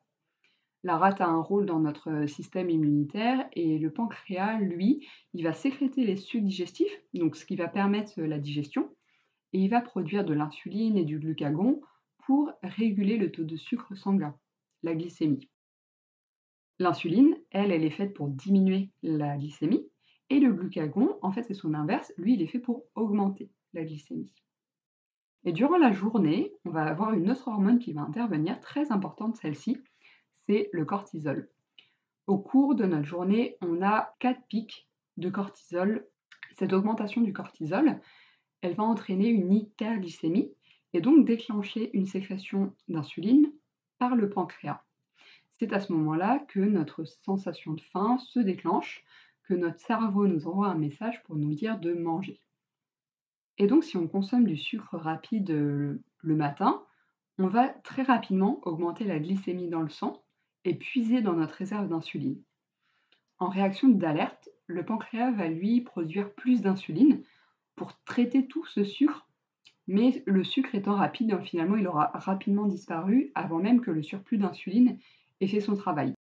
La 0.84 0.98
rate 0.98 1.22
a 1.22 1.28
un 1.28 1.42
rôle 1.42 1.66
dans 1.66 1.80
notre 1.80 2.28
système 2.28 2.70
immunitaire 2.70 3.48
et 3.54 3.80
le 3.80 3.92
pancréas, 3.92 4.60
lui, 4.60 5.08
il 5.34 5.44
va 5.44 5.54
sécréter 5.54 6.06
les 6.06 6.16
sucs 6.16 6.44
digestifs, 6.44 7.02
donc 7.14 7.36
ce 7.36 7.46
qui 7.46 7.56
va 7.56 7.68
permettre 7.68 8.22
la 8.22 8.38
digestion, 8.38 8.96
et 9.54 9.60
il 9.60 9.70
va 9.70 9.82
produire 9.82 10.26
de 10.26 10.34
l'insuline 10.34 10.98
et 10.98 11.06
du 11.06 11.18
glucagon 11.18 11.82
pour 12.26 12.52
réguler 12.62 13.18
le 13.18 13.32
taux 13.32 13.44
de 13.44 13.56
sucre 13.56 13.96
sanguin, 13.96 14.36
la 14.84 14.94
glycémie. 14.94 15.50
L'insuline, 16.78 17.36
elle, 17.52 17.72
elle 17.72 17.84
est 17.84 17.90
faite 17.90 18.14
pour 18.14 18.28
diminuer 18.28 18.92
la 19.02 19.38
glycémie, 19.38 19.88
et 20.30 20.40
le 20.40 20.52
glucagon, 20.52 21.18
en 21.22 21.32
fait, 21.32 21.44
c'est 21.44 21.54
son 21.54 21.74
inverse, 21.74 22.12
lui, 22.18 22.34
il 22.34 22.42
est 22.42 22.48
fait 22.48 22.60
pour 22.60 22.84
augmenter 22.96 23.50
la 23.74 23.84
glycémie. 23.84 24.34
Et 25.48 25.54
durant 25.54 25.78
la 25.78 25.92
journée, 25.92 26.52
on 26.66 26.72
va 26.72 26.86
avoir 26.86 27.14
une 27.14 27.30
autre 27.30 27.48
hormone 27.48 27.78
qui 27.78 27.94
va 27.94 28.02
intervenir, 28.02 28.60
très 28.62 28.92
importante 28.92 29.36
celle-ci, 29.36 29.78
c'est 30.48 30.70
le 30.74 30.86
cortisol. 30.86 31.50
Au 32.26 32.40
cours 32.40 32.74
de 32.74 32.86
notre 32.86 33.06
journée, 33.06 33.56
on 33.62 33.84
a 33.84 34.16
quatre 34.18 34.42
pics 34.48 34.90
de 35.18 35.30
cortisol. 35.30 36.08
Cette 36.56 36.74
augmentation 36.74 37.22
du 37.22 37.32
cortisol, 37.32 38.02
elle 38.62 38.74
va 38.74 38.84
entraîner 38.84 39.28
une 39.28 39.54
hyperglycémie 39.54 40.52
et 40.94 41.02
donc 41.02 41.28
déclencher 41.28 41.96
une 41.96 42.08
sécrétion 42.08 42.74
d'insuline 42.88 43.52
par 44.00 44.16
le 44.16 44.30
pancréas. 44.30 44.82
C'est 45.60 45.74
à 45.74 45.80
ce 45.80 45.94
moment-là 45.94 46.40
que 46.48 46.60
notre 46.60 47.04
sensation 47.04 47.74
de 47.74 47.82
faim 47.82 48.18
se 48.18 48.40
déclenche, 48.40 49.06
que 49.44 49.54
notre 49.54 49.80
cerveau 49.80 50.26
nous 50.26 50.48
envoie 50.48 50.70
un 50.70 50.76
message 50.76 51.22
pour 51.24 51.36
nous 51.36 51.54
dire 51.54 51.80
de 51.80 51.94
manger. 51.94 52.42
Et 53.58 53.68
donc, 53.68 53.84
si 53.84 53.98
on 53.98 54.08
consomme 54.08 54.46
du 54.46 54.58
sucre 54.58 54.98
rapide 54.98 55.52
euh, 55.52 56.02
le 56.20 56.36
matin, 56.36 56.84
on 57.38 57.48
va 57.48 57.70
très 57.70 58.04
rapidement 58.04 58.60
augmenter 58.64 59.04
la 59.04 59.20
glycémie 59.20 59.70
dans 59.70 59.82
le 59.82 59.90
sang 59.90 60.24
et 60.64 60.76
puiser 60.76 61.22
dans 61.22 61.34
notre 61.34 61.56
réserve 61.56 61.88
d'insuline. 61.88 62.42
En 63.40 63.50
réaction 63.50 63.90
d'alerte, 63.90 64.50
le 64.68 64.84
pancréas 64.86 65.32
va 65.32 65.48
lui 65.48 65.82
produire 65.82 66.34
plus 66.34 66.62
d'insuline 66.62 67.24
pour 67.76 68.02
traiter 68.04 68.48
tout 68.48 68.66
ce 68.66 68.84
sucre, 68.84 69.28
mais 69.88 70.24
le 70.26 70.44
sucre 70.44 70.74
étant 70.74 70.96
rapide, 70.96 71.34
hein, 71.34 71.42
finalement, 71.42 71.76
il 71.76 71.88
aura 71.88 72.12
rapidement 72.14 72.66
disparu 72.66 73.32
avant 73.36 73.60
même 73.60 73.82
que 73.82 73.92
le 73.92 74.02
surplus 74.02 74.38
d'insuline 74.38 74.98
ait 75.42 75.48
fait 75.48 75.60
son 75.60 75.76
travail. 75.76 76.14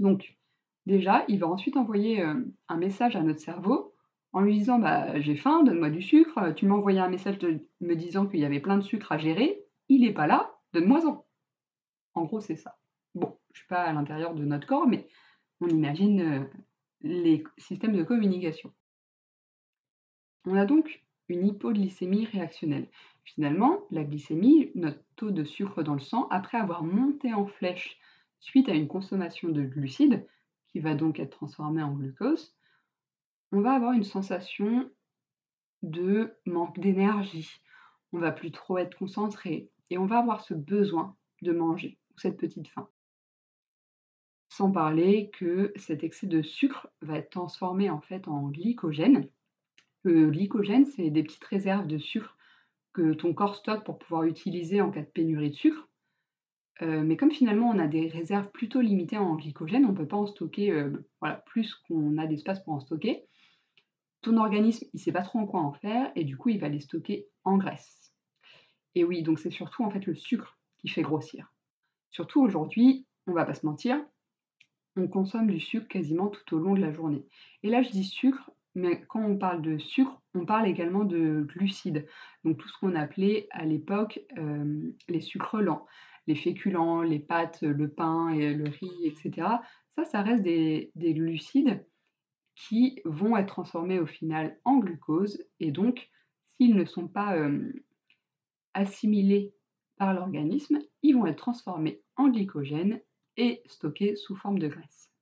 Donc, 0.00 0.36
déjà, 0.86 1.24
il 1.28 1.38
va 1.38 1.46
ensuite 1.46 1.76
envoyer 1.76 2.22
euh, 2.22 2.42
un 2.68 2.76
message 2.76 3.14
à 3.14 3.22
notre 3.22 3.40
cerveau 3.40 3.87
en 4.32 4.40
lui 4.40 4.58
disant 4.58 4.78
bah, 4.78 5.18
J'ai 5.20 5.36
faim, 5.36 5.62
donne-moi 5.62 5.90
du 5.90 6.02
sucre. 6.02 6.52
Tu 6.54 6.66
m'as 6.66 6.74
envoyé 6.74 7.00
un 7.00 7.08
message 7.08 7.38
me 7.80 7.94
disant 7.94 8.26
qu'il 8.26 8.40
y 8.40 8.44
avait 8.44 8.60
plein 8.60 8.78
de 8.78 8.82
sucre 8.82 9.12
à 9.12 9.18
gérer. 9.18 9.64
Il 9.88 10.02
n'est 10.02 10.12
pas 10.12 10.26
là, 10.26 10.54
donne-moi-en. 10.72 11.24
En 12.14 12.24
gros, 12.24 12.40
c'est 12.40 12.56
ça. 12.56 12.76
Bon, 13.14 13.38
je 13.52 13.58
ne 13.58 13.58
suis 13.60 13.68
pas 13.68 13.82
à 13.82 13.92
l'intérieur 13.92 14.34
de 14.34 14.44
notre 14.44 14.66
corps, 14.66 14.86
mais 14.86 15.08
on 15.60 15.68
imagine 15.68 16.20
euh, 16.20 16.44
les 17.00 17.44
systèmes 17.56 17.96
de 17.96 18.02
communication. 18.02 18.72
On 20.44 20.54
a 20.54 20.66
donc 20.66 21.02
une 21.28 21.46
hypoglycémie 21.46 22.26
réactionnelle. 22.26 22.88
Finalement, 23.24 23.80
la 23.90 24.04
glycémie, 24.04 24.70
notre 24.74 25.02
taux 25.16 25.30
de 25.30 25.44
sucre 25.44 25.82
dans 25.82 25.94
le 25.94 26.00
sang, 26.00 26.28
après 26.30 26.58
avoir 26.58 26.82
monté 26.82 27.34
en 27.34 27.46
flèche 27.46 27.98
suite 28.40 28.68
à 28.68 28.74
une 28.74 28.88
consommation 28.88 29.48
de 29.48 29.62
glucides, 29.62 30.26
qui 30.68 30.80
va 30.80 30.94
donc 30.94 31.18
être 31.18 31.36
transformé 31.36 31.82
en 31.82 31.92
glucose, 31.92 32.54
on 33.52 33.60
va 33.60 33.72
avoir 33.72 33.92
une 33.92 34.04
sensation 34.04 34.90
de 35.82 36.34
manque 36.46 36.78
d'énergie. 36.78 37.50
On 38.12 38.18
va 38.18 38.32
plus 38.32 38.50
trop 38.50 38.78
être 38.78 38.96
concentré 38.96 39.70
et 39.90 39.98
on 39.98 40.06
va 40.06 40.18
avoir 40.18 40.42
ce 40.42 40.54
besoin 40.54 41.16
de 41.42 41.52
manger 41.52 41.98
cette 42.16 42.36
petite 42.36 42.68
faim. 42.68 42.88
Sans 44.50 44.72
parler 44.72 45.30
que 45.30 45.72
cet 45.76 46.02
excès 46.02 46.26
de 46.26 46.42
sucre 46.42 46.88
va 47.02 47.18
être 47.18 47.30
transformé 47.30 47.90
en 47.90 48.00
fait 48.00 48.26
en 48.28 48.48
glycogène. 48.48 49.28
Le 50.02 50.30
glycogène, 50.30 50.86
c'est 50.86 51.10
des 51.10 51.22
petites 51.22 51.44
réserves 51.44 51.86
de 51.86 51.98
sucre 51.98 52.36
que 52.92 53.12
ton 53.12 53.34
corps 53.34 53.56
stocke 53.56 53.84
pour 53.84 53.98
pouvoir 53.98 54.24
utiliser 54.24 54.80
en 54.80 54.90
cas 54.90 55.02
de 55.02 55.06
pénurie 55.06 55.50
de 55.50 55.54
sucre. 55.54 55.88
Euh, 56.80 57.02
mais 57.02 57.16
comme 57.16 57.32
finalement 57.32 57.70
on 57.70 57.78
a 57.78 57.88
des 57.88 58.08
réserves 58.08 58.50
plutôt 58.50 58.80
limitées 58.80 59.18
en 59.18 59.34
glycogène, 59.34 59.84
on 59.84 59.92
ne 59.92 59.96
peut 59.96 60.06
pas 60.06 60.16
en 60.16 60.26
stocker 60.26 60.70
euh, 60.70 60.90
plus 61.46 61.74
qu'on 61.74 62.18
a 62.18 62.26
d'espace 62.26 62.62
pour 62.62 62.72
en 62.72 62.80
stocker 62.80 63.27
ton 64.20 64.36
organisme, 64.36 64.86
il 64.92 65.00
sait 65.00 65.12
pas 65.12 65.22
trop 65.22 65.38
en 65.38 65.46
quoi 65.46 65.60
en 65.60 65.72
faire 65.72 66.10
et 66.16 66.24
du 66.24 66.36
coup, 66.36 66.48
il 66.48 66.60
va 66.60 66.68
les 66.68 66.80
stocker 66.80 67.28
en 67.44 67.56
graisse. 67.56 68.12
Et 68.94 69.04
oui, 69.04 69.22
donc 69.22 69.38
c'est 69.38 69.50
surtout 69.50 69.84
en 69.84 69.90
fait 69.90 70.06
le 70.06 70.14
sucre 70.14 70.58
qui 70.78 70.88
fait 70.88 71.02
grossir. 71.02 71.52
Surtout 72.10 72.40
aujourd'hui, 72.40 73.06
on 73.26 73.32
va 73.32 73.44
pas 73.44 73.54
se 73.54 73.66
mentir, 73.66 74.04
on 74.96 75.06
consomme 75.06 75.48
du 75.48 75.60
sucre 75.60 75.86
quasiment 75.86 76.28
tout 76.28 76.56
au 76.56 76.58
long 76.58 76.74
de 76.74 76.80
la 76.80 76.92
journée. 76.92 77.24
Et 77.62 77.70
là, 77.70 77.82
je 77.82 77.90
dis 77.90 78.04
sucre, 78.04 78.50
mais 78.74 79.04
quand 79.08 79.22
on 79.22 79.36
parle 79.36 79.62
de 79.62 79.78
sucre, 79.78 80.20
on 80.34 80.44
parle 80.44 80.66
également 80.66 81.04
de 81.04 81.42
glucides. 81.42 82.06
Donc 82.44 82.58
tout 82.58 82.68
ce 82.68 82.78
qu'on 82.78 82.94
appelait 82.94 83.46
à 83.50 83.64
l'époque 83.64 84.20
euh, 84.38 84.92
les 85.08 85.20
sucres 85.20 85.60
lents, 85.60 85.86
les 86.26 86.34
féculents, 86.34 87.02
les 87.02 87.20
pâtes, 87.20 87.62
le 87.62 87.88
pain 87.88 88.30
et 88.30 88.52
le 88.54 88.68
riz, 88.68 89.06
etc. 89.06 89.46
Ça, 89.94 90.04
ça 90.04 90.22
reste 90.22 90.42
des 90.42 90.90
glucides 90.96 91.84
qui 92.58 93.00
vont 93.04 93.36
être 93.36 93.46
transformés 93.46 94.00
au 94.00 94.06
final 94.06 94.58
en 94.64 94.78
glucose 94.78 95.44
et 95.60 95.70
donc 95.70 96.10
s'ils 96.56 96.74
ne 96.74 96.84
sont 96.84 97.06
pas 97.06 97.36
assimilés 98.74 99.54
par 99.96 100.12
l'organisme, 100.12 100.80
ils 101.02 101.14
vont 101.14 101.26
être 101.26 101.38
transformés 101.38 102.02
en 102.16 102.28
glycogène 102.28 103.00
et 103.36 103.62
stockés 103.66 104.16
sous 104.16 104.34
forme 104.34 104.58
de 104.58 104.66
graisse. 104.66 105.12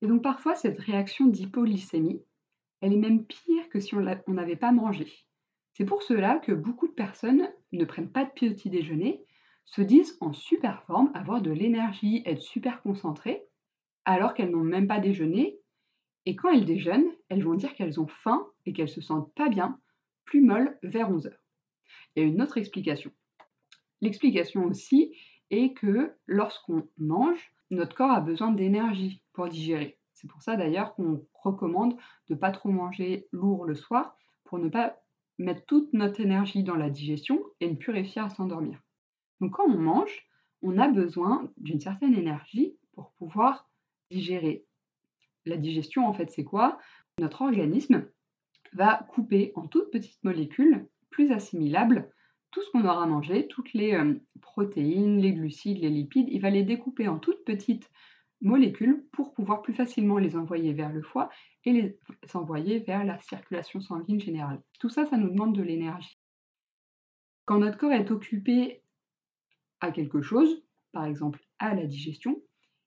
Et 0.00 0.06
donc 0.06 0.22
parfois 0.22 0.54
cette 0.54 0.78
réaction 0.78 1.26
d'hypoglycémie, 1.26 2.22
elle 2.80 2.92
est 2.92 2.96
même 2.96 3.26
pire 3.26 3.68
que 3.68 3.80
si 3.80 3.94
on 3.94 4.32
n'avait 4.32 4.56
pas 4.56 4.72
mangé. 4.72 5.12
C'est 5.72 5.84
pour 5.84 6.02
cela 6.02 6.38
que 6.38 6.52
beaucoup 6.52 6.86
de 6.86 6.92
personnes 6.92 7.52
ne 7.72 7.84
prennent 7.84 8.10
pas 8.10 8.24
de 8.24 8.30
petit 8.30 8.70
déjeuner, 8.70 9.24
se 9.64 9.82
disent 9.82 10.16
en 10.20 10.32
super 10.32 10.82
forme, 10.84 11.10
avoir 11.14 11.42
de 11.42 11.50
l'énergie, 11.50 12.22
être 12.26 12.42
super 12.42 12.82
concentrées, 12.82 13.44
alors 14.10 14.34
qu'elles 14.34 14.50
n'ont 14.50 14.64
même 14.64 14.86
pas 14.86 15.00
déjeuné. 15.00 15.58
Et 16.26 16.36
quand 16.36 16.50
elles 16.50 16.66
déjeunent, 16.66 17.10
elles 17.28 17.44
vont 17.44 17.54
dire 17.54 17.74
qu'elles 17.74 18.00
ont 18.00 18.06
faim 18.06 18.46
et 18.66 18.72
qu'elles 18.72 18.88
se 18.88 19.00
sentent 19.00 19.32
pas 19.34 19.48
bien, 19.48 19.78
plus 20.24 20.42
molles 20.42 20.78
vers 20.82 21.10
11 21.10 21.26
heures. 21.26 21.44
Il 22.14 22.22
y 22.22 22.26
a 22.26 22.28
une 22.28 22.42
autre 22.42 22.58
explication. 22.58 23.10
L'explication 24.00 24.64
aussi 24.64 25.14
est 25.50 25.72
que 25.74 26.12
lorsqu'on 26.26 26.88
mange, 26.98 27.52
notre 27.70 27.94
corps 27.94 28.10
a 28.10 28.20
besoin 28.20 28.50
d'énergie 28.50 29.22
pour 29.32 29.48
digérer. 29.48 29.98
C'est 30.14 30.28
pour 30.28 30.42
ça 30.42 30.56
d'ailleurs 30.56 30.94
qu'on 30.94 31.24
recommande 31.34 31.96
de 32.28 32.34
ne 32.34 32.38
pas 32.38 32.50
trop 32.50 32.70
manger 32.70 33.26
lourd 33.32 33.64
le 33.64 33.74
soir 33.74 34.16
pour 34.44 34.58
ne 34.58 34.68
pas 34.68 34.96
mettre 35.38 35.64
toute 35.64 35.92
notre 35.94 36.20
énergie 36.20 36.62
dans 36.62 36.76
la 36.76 36.90
digestion 36.90 37.42
et 37.60 37.70
ne 37.70 37.76
plus 37.76 37.92
réussir 37.92 38.24
à 38.24 38.30
s'endormir. 38.30 38.78
Donc 39.40 39.52
quand 39.52 39.64
on 39.64 39.78
mange, 39.78 40.28
on 40.62 40.78
a 40.78 40.88
besoin 40.88 41.50
d'une 41.56 41.80
certaine 41.80 42.14
énergie 42.14 42.76
pour 42.92 43.12
pouvoir 43.12 43.69
digérer. 44.10 44.64
La 45.46 45.56
digestion, 45.56 46.06
en 46.06 46.12
fait, 46.12 46.30
c'est 46.30 46.44
quoi? 46.44 46.78
Notre 47.18 47.42
organisme 47.42 48.06
va 48.72 49.06
couper 49.10 49.52
en 49.56 49.66
toutes 49.66 49.90
petites 49.90 50.22
molécules 50.22 50.86
plus 51.10 51.32
assimilables 51.32 52.10
tout 52.50 52.62
ce 52.62 52.70
qu'on 52.70 52.84
aura 52.84 53.06
mangé, 53.06 53.46
toutes 53.46 53.72
les 53.72 53.94
euh, 53.94 54.14
protéines, 54.40 55.20
les 55.20 55.32
glucides, 55.32 55.78
les 55.78 55.90
lipides, 55.90 56.28
il 56.30 56.40
va 56.40 56.50
les 56.50 56.64
découper 56.64 57.08
en 57.08 57.18
toutes 57.18 57.44
petites 57.44 57.90
molécules 58.40 59.06
pour 59.12 59.34
pouvoir 59.34 59.62
plus 59.62 59.74
facilement 59.74 60.18
les 60.18 60.36
envoyer 60.36 60.72
vers 60.72 60.92
le 60.92 61.02
foie 61.02 61.28
et 61.64 61.72
les 61.72 61.98
envoyer 62.34 62.78
vers 62.80 63.04
la 63.04 63.18
circulation 63.20 63.80
sanguine 63.80 64.20
générale. 64.20 64.62
Tout 64.78 64.88
ça, 64.88 65.06
ça 65.06 65.16
nous 65.16 65.30
demande 65.30 65.54
de 65.54 65.62
l'énergie. 65.62 66.18
Quand 67.44 67.58
notre 67.58 67.78
corps 67.78 67.92
est 67.92 68.10
occupé 68.10 68.82
à 69.80 69.92
quelque 69.92 70.22
chose, 70.22 70.64
par 70.92 71.04
exemple 71.04 71.40
à 71.58 71.74
la 71.74 71.84
digestion, 71.84 72.40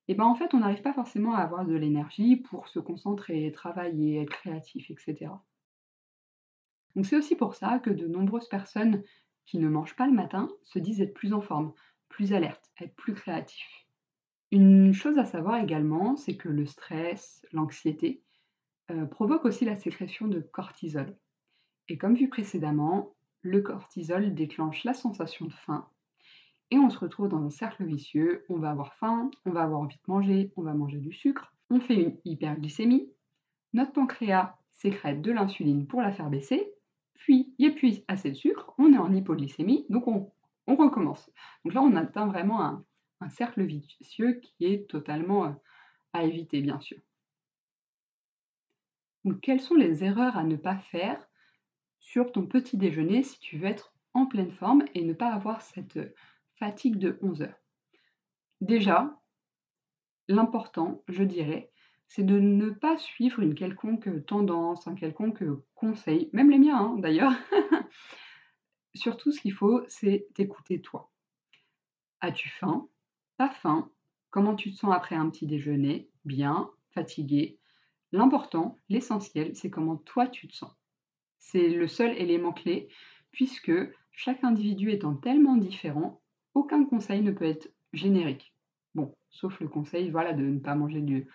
et 0.08 0.16
ben 0.16 0.26
en 0.26 0.36
fait, 0.36 0.54
on 0.54 0.60
n'arrive 0.60 0.82
pas 0.82 0.94
forcément 0.94 1.34
à 1.34 1.40
avoir 1.40 1.66
de 1.66 1.76
l'énergie 1.76 2.38
pour 2.38 2.68
se 2.68 2.80
concentrer, 2.80 3.52
travailler, 3.52 4.22
être 4.22 4.32
créatif, 4.32 4.92
etc. 4.92 5.32
Donc 6.96 7.06
c'est 7.06 7.16
aussi 7.18 7.36
pour 7.36 7.56
ça 7.56 7.80
que 7.80 7.90
de 7.90 8.08
nombreuses 8.08 8.50
personnes 8.50 9.04
qui 9.46 9.60
ne 9.60 9.70
mangent 9.70 9.96
pas 9.96 10.08
le 10.08 10.14
matin 10.14 10.50
se 10.64 10.80
disent 10.80 11.02
être 11.02 11.14
plus 11.14 11.34
en 11.34 11.42
forme, 11.42 11.74
plus 12.10 12.34
alertes, 12.34 12.72
être 12.80 12.96
plus 12.96 13.14
créatifs. 13.14 13.88
Une 14.52 14.94
chose 14.94 15.18
à 15.18 15.26
savoir 15.26 15.62
également, 15.62 16.16
c'est 16.16 16.38
que 16.38 16.50
le 16.50 16.66
stress, 16.66 17.46
l'anxiété, 17.52 18.24
heu, 18.92 19.08
provoquent 19.10 19.46
aussi 19.46 19.66
la 19.66 19.76
sécrétion 19.76 20.28
de 20.28 20.40
cortisol 20.40 21.18
et 21.90 21.98
comme 21.98 22.16
vu 22.16 22.30
précédemment, 22.30 23.16
le 23.42 23.62
cortisol 23.62 24.34
déclenche 24.34 24.84
la 24.84 24.94
sensation 24.94 25.46
de 25.46 25.54
faim 25.54 25.90
et 26.74 26.80
on 26.80 26.89
se 26.89 26.98
retrouve 26.98 27.30
dans 27.30 27.44
un 27.44 27.51
cercle 27.51 27.86
vicieux. 27.86 28.46
On 28.50 28.58
va 28.58 28.72
avoir 28.72 28.96
faim, 28.96 29.30
on 29.46 29.51
va 29.51 29.62
avoir 29.62 29.82
envie 29.82 29.96
de 29.96 30.12
manger, 30.12 30.51
on 30.56 30.63
va 30.63 30.74
manger 30.74 30.98
du 30.98 31.13
sucre, 31.13 31.53
on 31.70 31.80
fait 31.80 31.94
une 31.94 32.18
hyperglycémie, 32.25 33.12
notre 33.74 33.94
pancréas 33.94 34.58
sécrète 34.72 35.22
de 35.22 35.32
l'insuline 35.32 35.86
pour 35.86 36.01
la 36.01 36.12
faire 36.12 36.32
baisser, 36.32 36.74
puis 37.13 37.53
il 37.60 37.75
plus 37.75 38.01
assez 38.08 38.32
de 38.32 38.36
sucre, 38.36 38.74
on 38.80 38.92
est 38.92 38.98
en 38.98 39.13
hypoglycémie, 39.13 39.86
donc 39.89 40.08
on, 40.08 40.32
on 40.65 40.75
recommence. 40.75 41.30
Donc 41.63 41.75
là, 41.75 41.84
on 41.84 41.96
atteint 41.96 42.25
vraiment 42.25 42.63
un, 42.63 42.84
un 43.22 43.30
cercle 43.30 43.62
vicieux 43.63 44.42
qui 44.42 44.65
est 44.65 44.89
totalement 44.89 45.46
euh, 45.46 45.51
à 46.13 46.24
éviter, 46.24 46.60
bien 46.62 46.80
sûr. 46.80 46.98
Donc, 49.25 49.42
quelles 49.42 49.62
sont 49.62 49.75
les 49.75 50.03
erreurs 50.03 50.38
à 50.38 50.44
ne 50.44 50.56
pas 50.56 50.77
faire 50.77 51.24
sur 52.00 52.32
ton 52.32 52.48
petit 52.48 52.77
déjeuner 52.77 53.22
si 53.22 53.39
tu 53.39 53.60
veux 53.60 53.68
être 53.68 53.94
en 54.15 54.25
pleine 54.25 54.51
forme 54.51 54.86
et 54.96 55.03
ne 55.03 55.13
pas 55.13 55.32
avoir 55.32 55.62
cette 55.62 55.98
euh, 55.98 56.13
fatigue 56.58 56.98
de 56.98 57.18
11 57.22 57.44
heures 57.44 57.60
Déjà, 58.62 59.20
l'important, 60.28 61.04
je 61.08 61.24
dirais, 61.24 61.72
c'est 62.08 62.24
de 62.24 62.40
ne 62.40 62.70
pas 62.70 62.98
suivre 62.98 63.40
une 63.42 63.56
quelconque 63.56 64.26
tendance, 64.26 64.88
un 64.88 64.96
quelconque 64.96 65.44
conseil, 65.76 66.30
même 66.32 66.50
les 66.50 66.60
miens 66.60 66.78
hein, 66.78 66.96
d'ailleurs. 66.98 67.34
Surtout, 68.96 69.32
ce 69.32 69.42
qu'il 69.42 69.54
faut, 69.54 69.82
c'est 69.88 70.28
t'écouter 70.36 70.82
toi. 70.82 71.12
As-tu 72.22 72.50
faim? 72.50 72.88
Pas 73.38 73.50
faim 73.50 73.92
Comment 74.30 74.56
tu 74.56 74.72
te 74.72 74.78
sens 74.78 74.94
après 74.94 75.16
un 75.16 75.30
petit 75.30 75.48
déjeuner? 75.48 76.10
Bien 76.26 76.70
Fatigué 76.92 77.60
L'important, 78.12 78.80
l'essentiel, 78.90 79.56
c'est 79.56 79.72
comment 79.72 79.98
toi 79.98 80.28
tu 80.28 80.48
te 80.48 80.54
sens. 80.54 80.72
C'est 81.40 81.68
le 81.68 81.88
seul 81.88 82.16
élément 82.18 82.54
clé, 82.54 82.88
puisque 83.32 83.74
chaque 84.12 84.44
individu 84.44 84.92
étant 84.92 85.16
tellement 85.16 85.58
différent, 85.58 86.23
aucun 86.54 86.86
conseil 86.86 87.22
ne 87.22 87.32
peut 87.32 87.46
être 87.46 87.72
générique. 87.94 88.54
Bon, 88.96 89.16
sauf 89.30 89.60
le 89.60 89.68
conseil 89.68 90.10
voilà, 90.10 90.34
de 90.34 90.44
ne 90.44 90.60
pas 90.60 90.76
manger 90.76 91.02
de, 91.02 91.26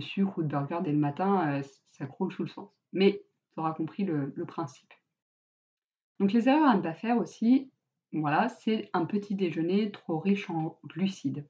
sucre 0.00 0.38
ou 0.38 0.42
de 0.42 0.48
burger 0.48 0.80
dès 0.84 0.92
le 0.92 0.98
matin, 0.98 1.60
euh, 1.60 1.62
ça 1.92 2.06
croule 2.06 2.30
sous 2.32 2.42
le 2.42 2.48
sens. 2.48 2.68
Mais 2.92 3.22
tu 3.54 3.60
auras 3.60 3.72
compris 3.72 4.04
le, 4.04 4.32
le 4.36 4.44
principe. 4.44 4.92
Donc 6.20 6.32
les 6.32 6.48
erreurs 6.48 6.68
à 6.68 6.76
ne 6.76 6.82
pas 6.82 6.94
faire 6.94 7.16
aussi, 7.16 7.70
voilà, 8.12 8.48
c'est 8.48 8.88
un 8.92 9.04
petit 9.04 9.34
déjeuner 9.34 9.90
trop 9.90 10.18
riche 10.18 10.48
en 10.50 10.78
glucides. 10.84 11.46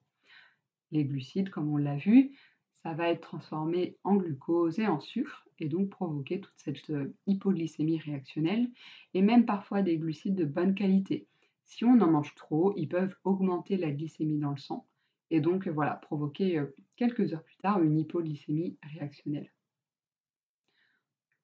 Les 0.92 1.04
glucides, 1.04 1.50
comme 1.50 1.72
on 1.72 1.76
l'a 1.76 1.96
vu, 1.96 2.36
ça 2.82 2.94
va 2.94 3.08
être 3.08 3.20
transformé 3.20 3.96
en 4.04 4.16
glucose 4.16 4.78
et 4.78 4.86
en 4.86 5.00
sucre 5.00 5.46
et 5.58 5.68
donc 5.68 5.90
provoquer 5.90 6.40
toute 6.40 6.54
cette 6.56 6.90
euh, 6.90 7.12
hypoglycémie 7.26 7.98
réactionnelle 7.98 8.68
et 9.14 9.22
même 9.22 9.46
parfois 9.46 9.82
des 9.82 9.96
glucides 9.96 10.36
de 10.36 10.44
bonne 10.44 10.74
qualité. 10.74 11.26
Si 11.66 11.84
on 11.84 12.00
en 12.00 12.10
mange 12.10 12.34
trop, 12.34 12.72
ils 12.76 12.88
peuvent 12.88 13.14
augmenter 13.24 13.76
la 13.76 13.90
glycémie 13.90 14.38
dans 14.38 14.50
le 14.50 14.56
sang 14.56 14.86
et 15.30 15.40
donc 15.40 15.66
voilà, 15.68 15.94
provoquer 15.94 16.58
euh, 16.58 16.76
quelques 16.96 17.32
heures 17.32 17.42
plus 17.42 17.56
tard 17.56 17.82
une 17.82 17.98
hypoglycémie 17.98 18.78
réactionnelle. 18.82 19.52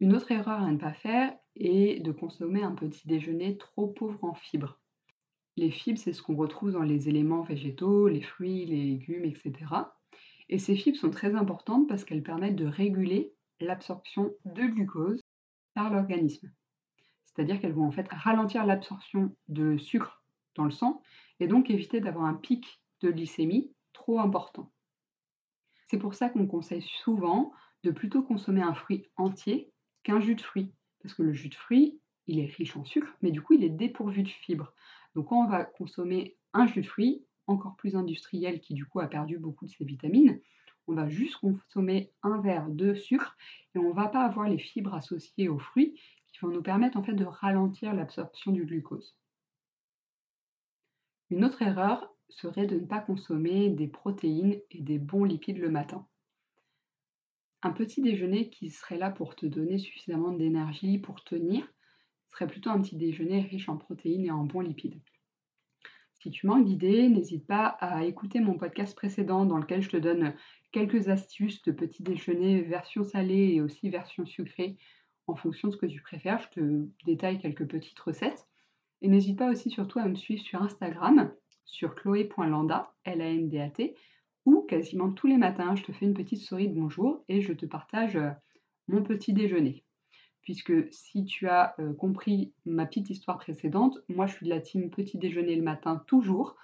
Une 0.00 0.14
autre 0.14 0.30
erreur 0.32 0.60
à 0.60 0.70
ne 0.70 0.78
pas 0.78 0.94
faire 0.94 1.36
est 1.56 2.00
de 2.00 2.12
consommer 2.12 2.62
un 2.62 2.74
petit 2.74 3.06
déjeuner 3.06 3.56
trop 3.56 3.88
pauvre 3.88 4.22
en 4.24 4.34
fibres. 4.34 4.80
Les 5.56 5.70
fibres, 5.70 5.98
c'est 5.98 6.12
ce 6.12 6.22
qu'on 6.22 6.36
retrouve 6.36 6.72
dans 6.72 6.82
les 6.82 7.08
éléments 7.08 7.42
végétaux, 7.42 8.08
les 8.08 8.22
fruits, 8.22 8.64
les 8.64 8.82
légumes, 8.84 9.24
etc. 9.24 9.52
Et 10.48 10.58
ces 10.58 10.76
fibres 10.76 10.98
sont 10.98 11.10
très 11.10 11.34
importantes 11.34 11.88
parce 11.88 12.04
qu'elles 12.04 12.22
permettent 12.22 12.56
de 12.56 12.66
réguler 12.66 13.34
l'absorption 13.60 14.34
de 14.44 14.62
glucose 14.62 15.20
par 15.74 15.92
l'organisme. 15.92 16.50
C'est-à-dire 17.24 17.60
qu'elles 17.60 17.74
vont 17.74 17.86
en 17.86 17.92
fait 17.92 18.08
ralentir 18.10 18.66
l'absorption 18.66 19.34
de 19.48 19.76
sucre 19.76 20.21
dans 20.54 20.64
le 20.64 20.70
sang 20.70 21.02
et 21.40 21.46
donc 21.46 21.70
éviter 21.70 22.00
d'avoir 22.00 22.24
un 22.24 22.34
pic 22.34 22.80
de 23.00 23.10
glycémie 23.10 23.72
trop 23.92 24.20
important. 24.20 24.72
C'est 25.88 25.98
pour 25.98 26.14
ça 26.14 26.28
qu'on 26.28 26.46
conseille 26.46 26.84
souvent 27.02 27.52
de 27.82 27.90
plutôt 27.90 28.22
consommer 28.22 28.62
un 28.62 28.74
fruit 28.74 29.10
entier 29.16 29.72
qu'un 30.02 30.20
jus 30.20 30.34
de 30.34 30.40
fruit. 30.40 30.72
Parce 31.02 31.14
que 31.14 31.22
le 31.22 31.32
jus 31.32 31.48
de 31.48 31.54
fruit, 31.54 32.00
il 32.26 32.38
est 32.38 32.46
riche 32.46 32.76
en 32.76 32.84
sucre, 32.84 33.14
mais 33.20 33.30
du 33.30 33.42
coup, 33.42 33.54
il 33.54 33.64
est 33.64 33.70
dépourvu 33.70 34.22
de 34.22 34.28
fibres. 34.28 34.72
Donc 35.14 35.28
quand 35.28 35.44
on 35.44 35.48
va 35.48 35.64
consommer 35.64 36.36
un 36.54 36.66
jus 36.66 36.82
de 36.82 36.86
fruit, 36.86 37.24
encore 37.46 37.76
plus 37.76 37.96
industriel, 37.96 38.60
qui 38.60 38.74
du 38.74 38.86
coup 38.86 39.00
a 39.00 39.08
perdu 39.08 39.38
beaucoup 39.38 39.66
de 39.66 39.70
ses 39.70 39.84
vitamines, 39.84 40.40
on 40.88 40.94
va 40.94 41.08
juste 41.08 41.36
consommer 41.36 42.12
un 42.22 42.40
verre 42.40 42.68
de 42.68 42.94
sucre 42.94 43.36
et 43.74 43.78
on 43.78 43.90
ne 43.90 43.94
va 43.94 44.08
pas 44.08 44.24
avoir 44.24 44.48
les 44.48 44.58
fibres 44.58 44.94
associées 44.94 45.48
aux 45.48 45.58
fruits 45.58 46.00
qui 46.32 46.38
vont 46.40 46.48
nous 46.48 46.62
permettre 46.62 46.96
en 46.96 47.02
fait 47.02 47.14
de 47.14 47.24
ralentir 47.24 47.94
l'absorption 47.94 48.52
du 48.52 48.64
glucose. 48.64 49.16
Une 51.32 51.46
autre 51.46 51.62
erreur 51.62 52.14
serait 52.28 52.66
de 52.66 52.78
ne 52.78 52.84
pas 52.84 53.00
consommer 53.00 53.70
des 53.70 53.88
protéines 53.88 54.60
et 54.70 54.82
des 54.82 54.98
bons 54.98 55.24
lipides 55.24 55.56
le 55.56 55.70
matin. 55.70 56.06
Un 57.62 57.70
petit 57.70 58.02
déjeuner 58.02 58.50
qui 58.50 58.68
serait 58.68 58.98
là 58.98 59.10
pour 59.10 59.34
te 59.34 59.46
donner 59.46 59.78
suffisamment 59.78 60.32
d'énergie 60.32 60.98
pour 60.98 61.24
tenir 61.24 61.66
serait 62.28 62.46
plutôt 62.46 62.68
un 62.68 62.82
petit 62.82 62.96
déjeuner 62.96 63.40
riche 63.40 63.70
en 63.70 63.78
protéines 63.78 64.26
et 64.26 64.30
en 64.30 64.44
bons 64.44 64.60
lipides. 64.60 65.00
Si 66.20 66.30
tu 66.30 66.46
manques 66.46 66.66
d'idées, 66.66 67.08
n'hésite 67.08 67.46
pas 67.46 67.64
à 67.80 68.04
écouter 68.04 68.40
mon 68.40 68.58
podcast 68.58 68.94
précédent 68.94 69.46
dans 69.46 69.56
lequel 69.56 69.80
je 69.80 69.88
te 69.88 69.96
donne 69.96 70.34
quelques 70.70 71.08
astuces 71.08 71.62
de 71.62 71.72
petit 71.72 72.02
déjeuner 72.02 72.60
version 72.60 73.04
salée 73.04 73.54
et 73.54 73.62
aussi 73.62 73.88
version 73.88 74.26
sucrée 74.26 74.76
en 75.26 75.34
fonction 75.34 75.68
de 75.68 75.72
ce 75.72 75.78
que 75.78 75.86
tu 75.86 76.02
préfères. 76.02 76.42
Je 76.42 76.60
te 76.60 76.88
détaille 77.06 77.38
quelques 77.38 77.66
petites 77.66 78.00
recettes. 78.00 78.51
Et 79.02 79.08
n'hésite 79.08 79.36
pas 79.36 79.50
aussi 79.50 79.68
surtout 79.68 79.98
à 79.98 80.06
me 80.06 80.14
suivre 80.14 80.42
sur 80.42 80.62
Instagram 80.62 81.32
sur 81.64 81.94
chloé.landa, 81.94 82.92
L-A-N-D-A-T, 83.04 83.96
où 84.44 84.62
quasiment 84.62 85.10
tous 85.10 85.26
les 85.26 85.38
matins, 85.38 85.74
je 85.74 85.82
te 85.82 85.92
fais 85.92 86.06
une 86.06 86.14
petite 86.14 86.40
souris 86.40 86.68
de 86.68 86.74
bonjour 86.74 87.24
et 87.28 87.40
je 87.40 87.52
te 87.52 87.66
partage 87.66 88.16
euh, 88.16 88.30
mon 88.88 89.02
petit 89.02 89.32
déjeuner. 89.32 89.84
Puisque 90.42 90.72
si 90.92 91.24
tu 91.24 91.48
as 91.48 91.74
euh, 91.80 91.94
compris 91.94 92.52
ma 92.64 92.86
petite 92.86 93.10
histoire 93.10 93.38
précédente, 93.38 93.98
moi 94.08 94.26
je 94.26 94.34
suis 94.34 94.46
de 94.46 94.50
la 94.50 94.60
team 94.60 94.90
petit 94.90 95.18
déjeuner 95.18 95.56
le 95.56 95.62
matin 95.62 96.02
toujours, 96.06 96.56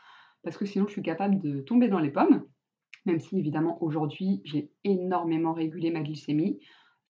parce 0.43 0.57
que 0.57 0.67
sinon 0.67 0.87
je 0.87 0.93
suis 0.93 1.03
capable 1.03 1.41
de 1.41 1.61
tomber 1.61 1.89
dans 1.89 2.01
les 2.01 2.11
pommes, 2.11 2.45
même 3.05 3.19
si 3.19 3.39
évidemment 3.39 3.83
aujourd'hui 3.83 4.43
j'ai 4.45 4.71
énormément 4.85 5.55
régulé 5.55 5.91
ma 5.91 6.03
glycémie. 6.03 6.61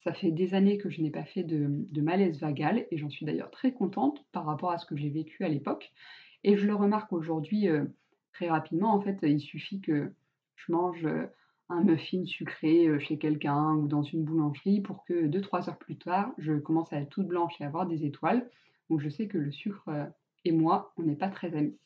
Ça 0.09 0.15
fait 0.15 0.31
des 0.31 0.55
années 0.55 0.79
que 0.79 0.89
je 0.89 1.03
n'ai 1.03 1.11
pas 1.11 1.27
fait 1.27 1.43
de 1.43 2.01
malaise 2.01 2.41
vagal 2.41 2.87
et 2.91 2.97
j'en 2.97 3.11
suis 3.11 3.27
d'ailleurs 3.27 3.51
très 3.51 3.75
contente 3.75 4.25
par 4.33 4.47
rapport 4.47 4.71
à 4.71 4.79
ce 4.79 4.87
que 4.87 4.97
j'ai 4.97 5.11
vécu 5.11 5.45
à 5.45 5.51
l'époque. 5.51 5.93
Et 6.45 6.57
je 6.57 6.67
le 6.67 6.75
remarque 6.75 7.13
aujourd'hui 7.13 7.69
euh, 7.69 7.85
très 8.33 8.49
rapidement. 8.49 8.95
En 8.95 9.03
fait, 9.03 9.19
il 9.21 9.39
suffit 9.39 9.83
que 9.83 10.15
je 10.57 10.73
mange 10.73 11.05
euh, 11.05 11.27
un 11.69 11.83
muffin 11.83 12.25
sucré 12.25 12.87
euh, 12.87 12.99
chez 12.99 13.19
quelqu'un 13.19 13.75
ou 13.75 13.87
dans 13.87 14.01
une 14.03 14.25
boulangerie 14.25 14.81
pour 14.81 15.05
que 15.05 15.27
2-3 15.27 15.69
heures 15.69 15.77
plus 15.77 15.99
tard, 15.99 16.33
je 16.39 16.55
commence 16.55 16.91
à 16.91 17.01
être 17.01 17.11
toute 17.11 17.27
blanche 17.27 17.61
et 17.61 17.65
avoir 17.65 17.85
des 17.85 18.07
étoiles. 18.07 18.49
Donc 18.89 19.01
je 19.01 19.11
sais 19.11 19.29
que 19.29 19.37
le 19.37 19.53
sucre 19.53 19.91
et 20.47 20.53
moi, 20.53 20.95
on 20.97 21.03
n'est 21.03 21.17
pas 21.17 21.29
très 21.29 21.55
amis. 21.55 21.77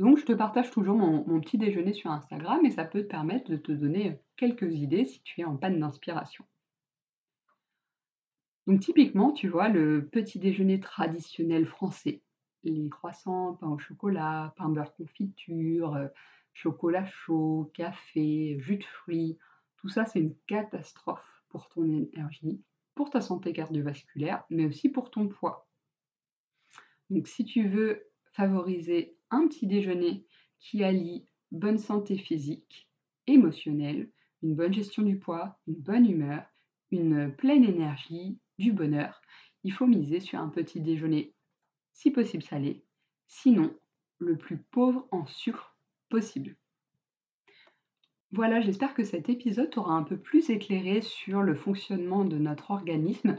Donc 0.00 0.18
je 0.18 0.24
te 0.24 0.32
partage 0.32 0.72
toujours 0.72 0.96
mon, 0.96 1.24
mon, 1.24 1.40
petit 1.40 1.56
déjeuner 1.56 1.92
sur 1.92 2.10
Instagram 2.10 2.66
et 2.66 2.72
ça 2.72 2.84
peut 2.84 3.02
te 3.02 3.06
permettre 3.06 3.48
de 3.48 3.56
te 3.58 3.70
donner 3.70 4.18
quelques 4.36 4.74
idées 4.74 5.04
si 5.04 5.22
tu 5.22 5.42
es 5.42 5.44
en 5.44 5.56
panne 5.56 5.78
d'inspiration. 5.78 6.44
Donc 8.66 8.80
typiquement, 8.80 9.32
tu 9.32 9.48
vois, 9.48 9.68
le 9.68 10.06
petit 10.06 10.38
déjeuner 10.38 10.80
traditionnel 10.80 11.66
français, 11.66 12.22
les 12.62 12.88
croissants, 12.88 13.54
pain 13.54 13.68
au 13.68 13.78
chocolat, 13.78 14.54
pain 14.56 14.70
beurre 14.70 14.94
confiture, 14.94 15.94
euh, 15.94 16.08
chocolat 16.54 17.04
chaud, 17.04 17.70
café, 17.74 18.58
jus 18.60 18.78
de 18.78 18.84
fruits, 18.84 19.38
tout 19.76 19.88
ça 19.88 20.06
c'est 20.06 20.20
une 20.20 20.34
catastrophe 20.46 21.42
pour 21.48 21.68
ton 21.68 21.84
énergie, 21.84 22.62
pour 22.94 23.10
ta 23.10 23.20
santé 23.20 23.52
cardiovasculaire, 23.52 24.44
mais 24.48 24.64
aussi 24.64 24.88
pour 24.88 25.10
ton 25.10 25.28
poids. 25.28 25.68
Donc 27.10 27.28
si 27.28 27.44
tu 27.44 27.68
veux 27.68 28.06
favoriser 28.32 29.16
un 29.30 29.46
petit 29.46 29.66
déjeuner 29.66 30.26
qui 30.58 30.82
allie 30.82 31.26
bonne 31.52 31.78
santé 31.78 32.16
physique, 32.16 32.88
émotionnelle, 33.26 34.10
une 34.42 34.54
bonne 34.54 34.72
gestion 34.72 35.02
du 35.02 35.18
poids, 35.18 35.58
une 35.66 35.74
bonne 35.74 36.08
humeur, 36.08 36.44
une 36.90 37.34
pleine 37.34 37.64
énergie, 37.64 38.38
du 38.58 38.72
bonheur, 38.72 39.20
il 39.64 39.72
faut 39.72 39.86
miser 39.86 40.20
sur 40.20 40.38
un 40.38 40.48
petit 40.48 40.80
déjeuner 40.80 41.34
si 41.92 42.10
possible 42.10 42.42
salé, 42.42 42.84
sinon 43.26 43.74
le 44.18 44.36
plus 44.36 44.58
pauvre 44.58 45.08
en 45.10 45.26
sucre 45.26 45.76
possible. 46.08 46.56
Voilà, 48.32 48.60
j'espère 48.60 48.94
que 48.94 49.04
cet 49.04 49.28
épisode 49.28 49.70
t'aura 49.70 49.94
un 49.94 50.02
peu 50.02 50.16
plus 50.16 50.50
éclairé 50.50 51.02
sur 51.02 51.42
le 51.42 51.54
fonctionnement 51.54 52.24
de 52.24 52.36
notre 52.36 52.72
organisme 52.72 53.38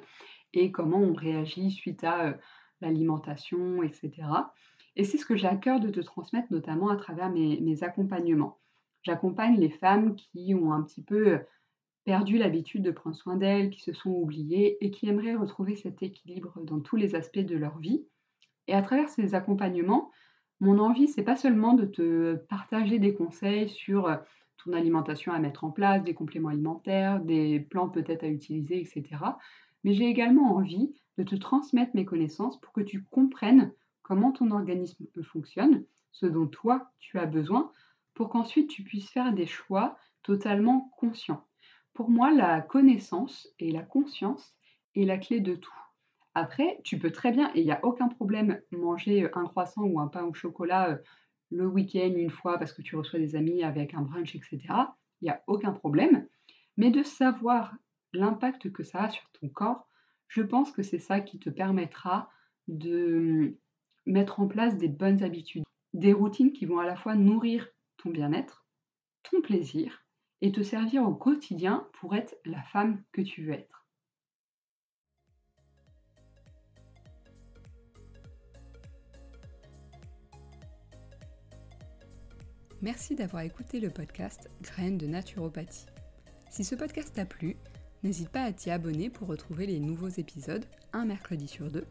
et 0.53 0.71
comment 0.71 0.99
on 0.99 1.13
réagit 1.13 1.69
suite 1.69 2.03
à 2.05 2.27
euh, 2.27 2.33
l'alimentation, 2.79 3.83
etc. 3.83 4.11
Et 4.95 5.03
c'est 5.03 5.17
ce 5.17 5.25
que 5.25 5.35
j'ai 5.35 5.47
à 5.47 5.57
cœur 5.57 5.81
de 5.81 5.89
te 5.89 5.99
transmettre, 5.99 6.47
notamment 6.51 6.89
à 6.89 6.95
travers 6.95 7.29
mes, 7.29 7.59
mes 7.59 7.83
accompagnements. 7.83 8.59
J'accompagne 9.03 9.59
les 9.59 9.69
femmes 9.69 10.15
qui 10.15 10.55
ont 10.55 10.71
un 10.71 10.81
petit 10.81 11.03
peu 11.03 11.39
perdu 12.05 12.37
l'habitude 12.37 12.83
de 12.83 12.91
prendre 12.91 13.15
soin 13.15 13.35
d'elles, 13.35 13.71
qui 13.71 13.81
se 13.81 13.91
sont 13.91 14.11
oubliées 14.11 14.77
et 14.79 14.91
qui 14.91 15.09
aimeraient 15.09 15.35
retrouver 15.35 15.75
cet 15.75 16.03
équilibre 16.03 16.53
dans 16.61 16.79
tous 16.79 16.95
les 16.95 17.15
aspects 17.15 17.39
de 17.39 17.57
leur 17.57 17.79
vie. 17.79 18.05
Et 18.67 18.73
à 18.73 18.81
travers 18.81 19.09
ces 19.09 19.35
accompagnements, 19.35 20.11
mon 20.59 20.79
envie, 20.79 21.07
c'est 21.07 21.23
pas 21.23 21.35
seulement 21.35 21.73
de 21.73 21.85
te 21.85 22.35
partager 22.35 22.99
des 22.99 23.13
conseils 23.13 23.69
sur 23.69 24.07
euh, 24.07 24.15
ton 24.63 24.73
alimentation 24.73 25.33
à 25.33 25.39
mettre 25.39 25.63
en 25.63 25.71
place, 25.71 26.03
des 26.03 26.13
compléments 26.13 26.49
alimentaires, 26.49 27.19
des 27.19 27.59
plantes 27.59 27.93
peut-être 27.93 28.23
à 28.23 28.27
utiliser, 28.27 28.79
etc. 28.79 29.03
Mais 29.83 29.93
j'ai 29.93 30.05
également 30.05 30.55
envie 30.55 30.93
de 31.17 31.23
te 31.23 31.35
transmettre 31.35 31.95
mes 31.95 32.05
connaissances 32.05 32.59
pour 32.61 32.71
que 32.71 32.81
tu 32.81 33.03
comprennes 33.03 33.71
comment 34.03 34.31
ton 34.31 34.51
organisme 34.51 35.05
fonctionne, 35.23 35.83
ce 36.11 36.25
dont 36.25 36.47
toi 36.47 36.91
tu 36.99 37.17
as 37.17 37.25
besoin, 37.25 37.71
pour 38.13 38.29
qu'ensuite 38.29 38.69
tu 38.69 38.83
puisses 38.83 39.09
faire 39.09 39.33
des 39.33 39.47
choix 39.47 39.97
totalement 40.23 40.91
conscients. 40.97 41.43
Pour 41.95 42.09
moi, 42.09 42.29
la 42.29 42.59
connaissance 42.59 43.47
et 43.57 43.71
la 43.71 43.81
conscience 43.81 44.53
est 44.95 45.05
la 45.05 45.17
clé 45.17 45.39
de 45.39 45.55
tout. 45.55 45.73
Après, 46.33 46.81
tu 46.83 46.99
peux 46.99 47.09
très 47.09 47.31
bien, 47.31 47.49
et 47.55 47.61
il 47.61 47.65
n'y 47.65 47.71
a 47.71 47.83
aucun 47.85 48.09
problème, 48.09 48.59
manger 48.71 49.29
un 49.33 49.45
croissant 49.45 49.83
ou 49.83 50.01
un 50.01 50.07
pain 50.07 50.25
au 50.25 50.33
chocolat 50.33 50.99
le 51.51 51.65
week-end 51.65 52.11
une 52.13 52.29
fois 52.29 52.57
parce 52.57 52.73
que 52.73 52.81
tu 52.81 52.97
reçois 52.97 53.19
des 53.19 53.37
amis 53.37 53.63
avec 53.63 53.93
un 53.93 54.01
brunch, 54.01 54.35
etc. 54.35 54.59
Il 55.21 55.25
n'y 55.25 55.29
a 55.29 55.41
aucun 55.47 55.71
problème. 55.71 56.27
Mais 56.75 56.91
de 56.91 57.01
savoir 57.01 57.73
l'impact 58.11 58.73
que 58.73 58.83
ça 58.83 59.03
a 59.03 59.09
sur 59.09 59.29
ton 59.39 59.47
corps, 59.47 59.87
je 60.27 60.41
pense 60.41 60.73
que 60.73 60.83
c'est 60.83 60.99
ça 60.99 61.21
qui 61.21 61.39
te 61.39 61.49
permettra 61.49 62.29
de 62.67 63.57
mettre 64.05 64.41
en 64.41 64.47
place 64.49 64.75
des 64.75 64.89
bonnes 64.89 65.23
habitudes, 65.23 65.63
des 65.93 66.11
routines 66.11 66.51
qui 66.51 66.65
vont 66.65 66.79
à 66.79 66.85
la 66.85 66.97
fois 66.97 67.15
nourrir 67.15 67.69
ton 67.95 68.09
bien-être, 68.09 68.65
ton 69.23 69.39
plaisir 69.41 70.04
et 70.45 70.51
te 70.51 70.61
servir 70.61 71.01
au 71.01 71.15
quotidien 71.15 71.87
pour 71.93 72.15
être 72.15 72.35
la 72.45 72.61
femme 72.61 73.01
que 73.11 73.21
tu 73.21 73.43
veux 73.43 73.53
être. 73.53 73.87
Merci 82.83 83.15
d'avoir 83.15 83.41
écouté 83.41 83.79
le 83.79 83.89
podcast 83.89 84.51
Graines 84.61 84.99
de 84.99 85.07
naturopathie. 85.07 85.87
Si 86.51 86.63
ce 86.63 86.75
podcast 86.75 87.15
t'a 87.15 87.25
plu, 87.25 87.57
n'hésite 88.03 88.29
pas 88.29 88.43
à 88.43 88.53
t'y 88.53 88.69
abonner 88.69 89.09
pour 89.09 89.27
retrouver 89.27 89.65
les 89.65 89.79
nouveaux 89.79 90.09
épisodes 90.09 90.65
un 90.93 91.05
mercredi 91.05 91.47
sur 91.47 91.71
deux. 91.71 91.87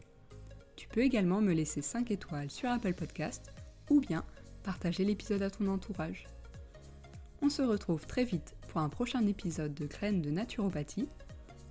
Tu 0.77 0.87
peux 0.87 1.01
également 1.01 1.41
me 1.41 1.51
laisser 1.51 1.81
5 1.81 2.09
étoiles 2.09 2.49
sur 2.49 2.69
Apple 2.69 2.93
Podcast 2.93 3.53
ou 3.89 3.99
bien 3.99 4.23
partager 4.63 5.03
l'épisode 5.03 5.41
à 5.41 5.49
ton 5.49 5.67
entourage. 5.67 6.25
On 7.45 7.49
se 7.49 7.61
retrouve 7.61 8.07
très 8.07 8.23
vite 8.23 8.55
pour 8.69 8.81
un 8.81 8.89
prochain 8.89 9.23
épisode 9.27 9.75
de 9.75 9.85
Graines 9.85 10.23
de 10.23 10.31
naturopathie, 10.31 11.07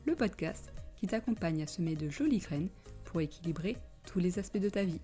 le 0.07 0.15
podcast 0.15 0.71
qui 0.95 1.09
t'accompagne 1.09 1.65
à 1.65 1.67
semer 1.67 1.97
de 1.97 2.09
jolies 2.09 2.39
graines 2.39 2.69
pour 3.05 3.21
équilibrer 3.21 3.77
tous 4.07 4.21
les 4.21 4.39
aspects 4.39 4.59
de 4.59 4.69
ta 4.69 4.85
vie. 4.85 5.01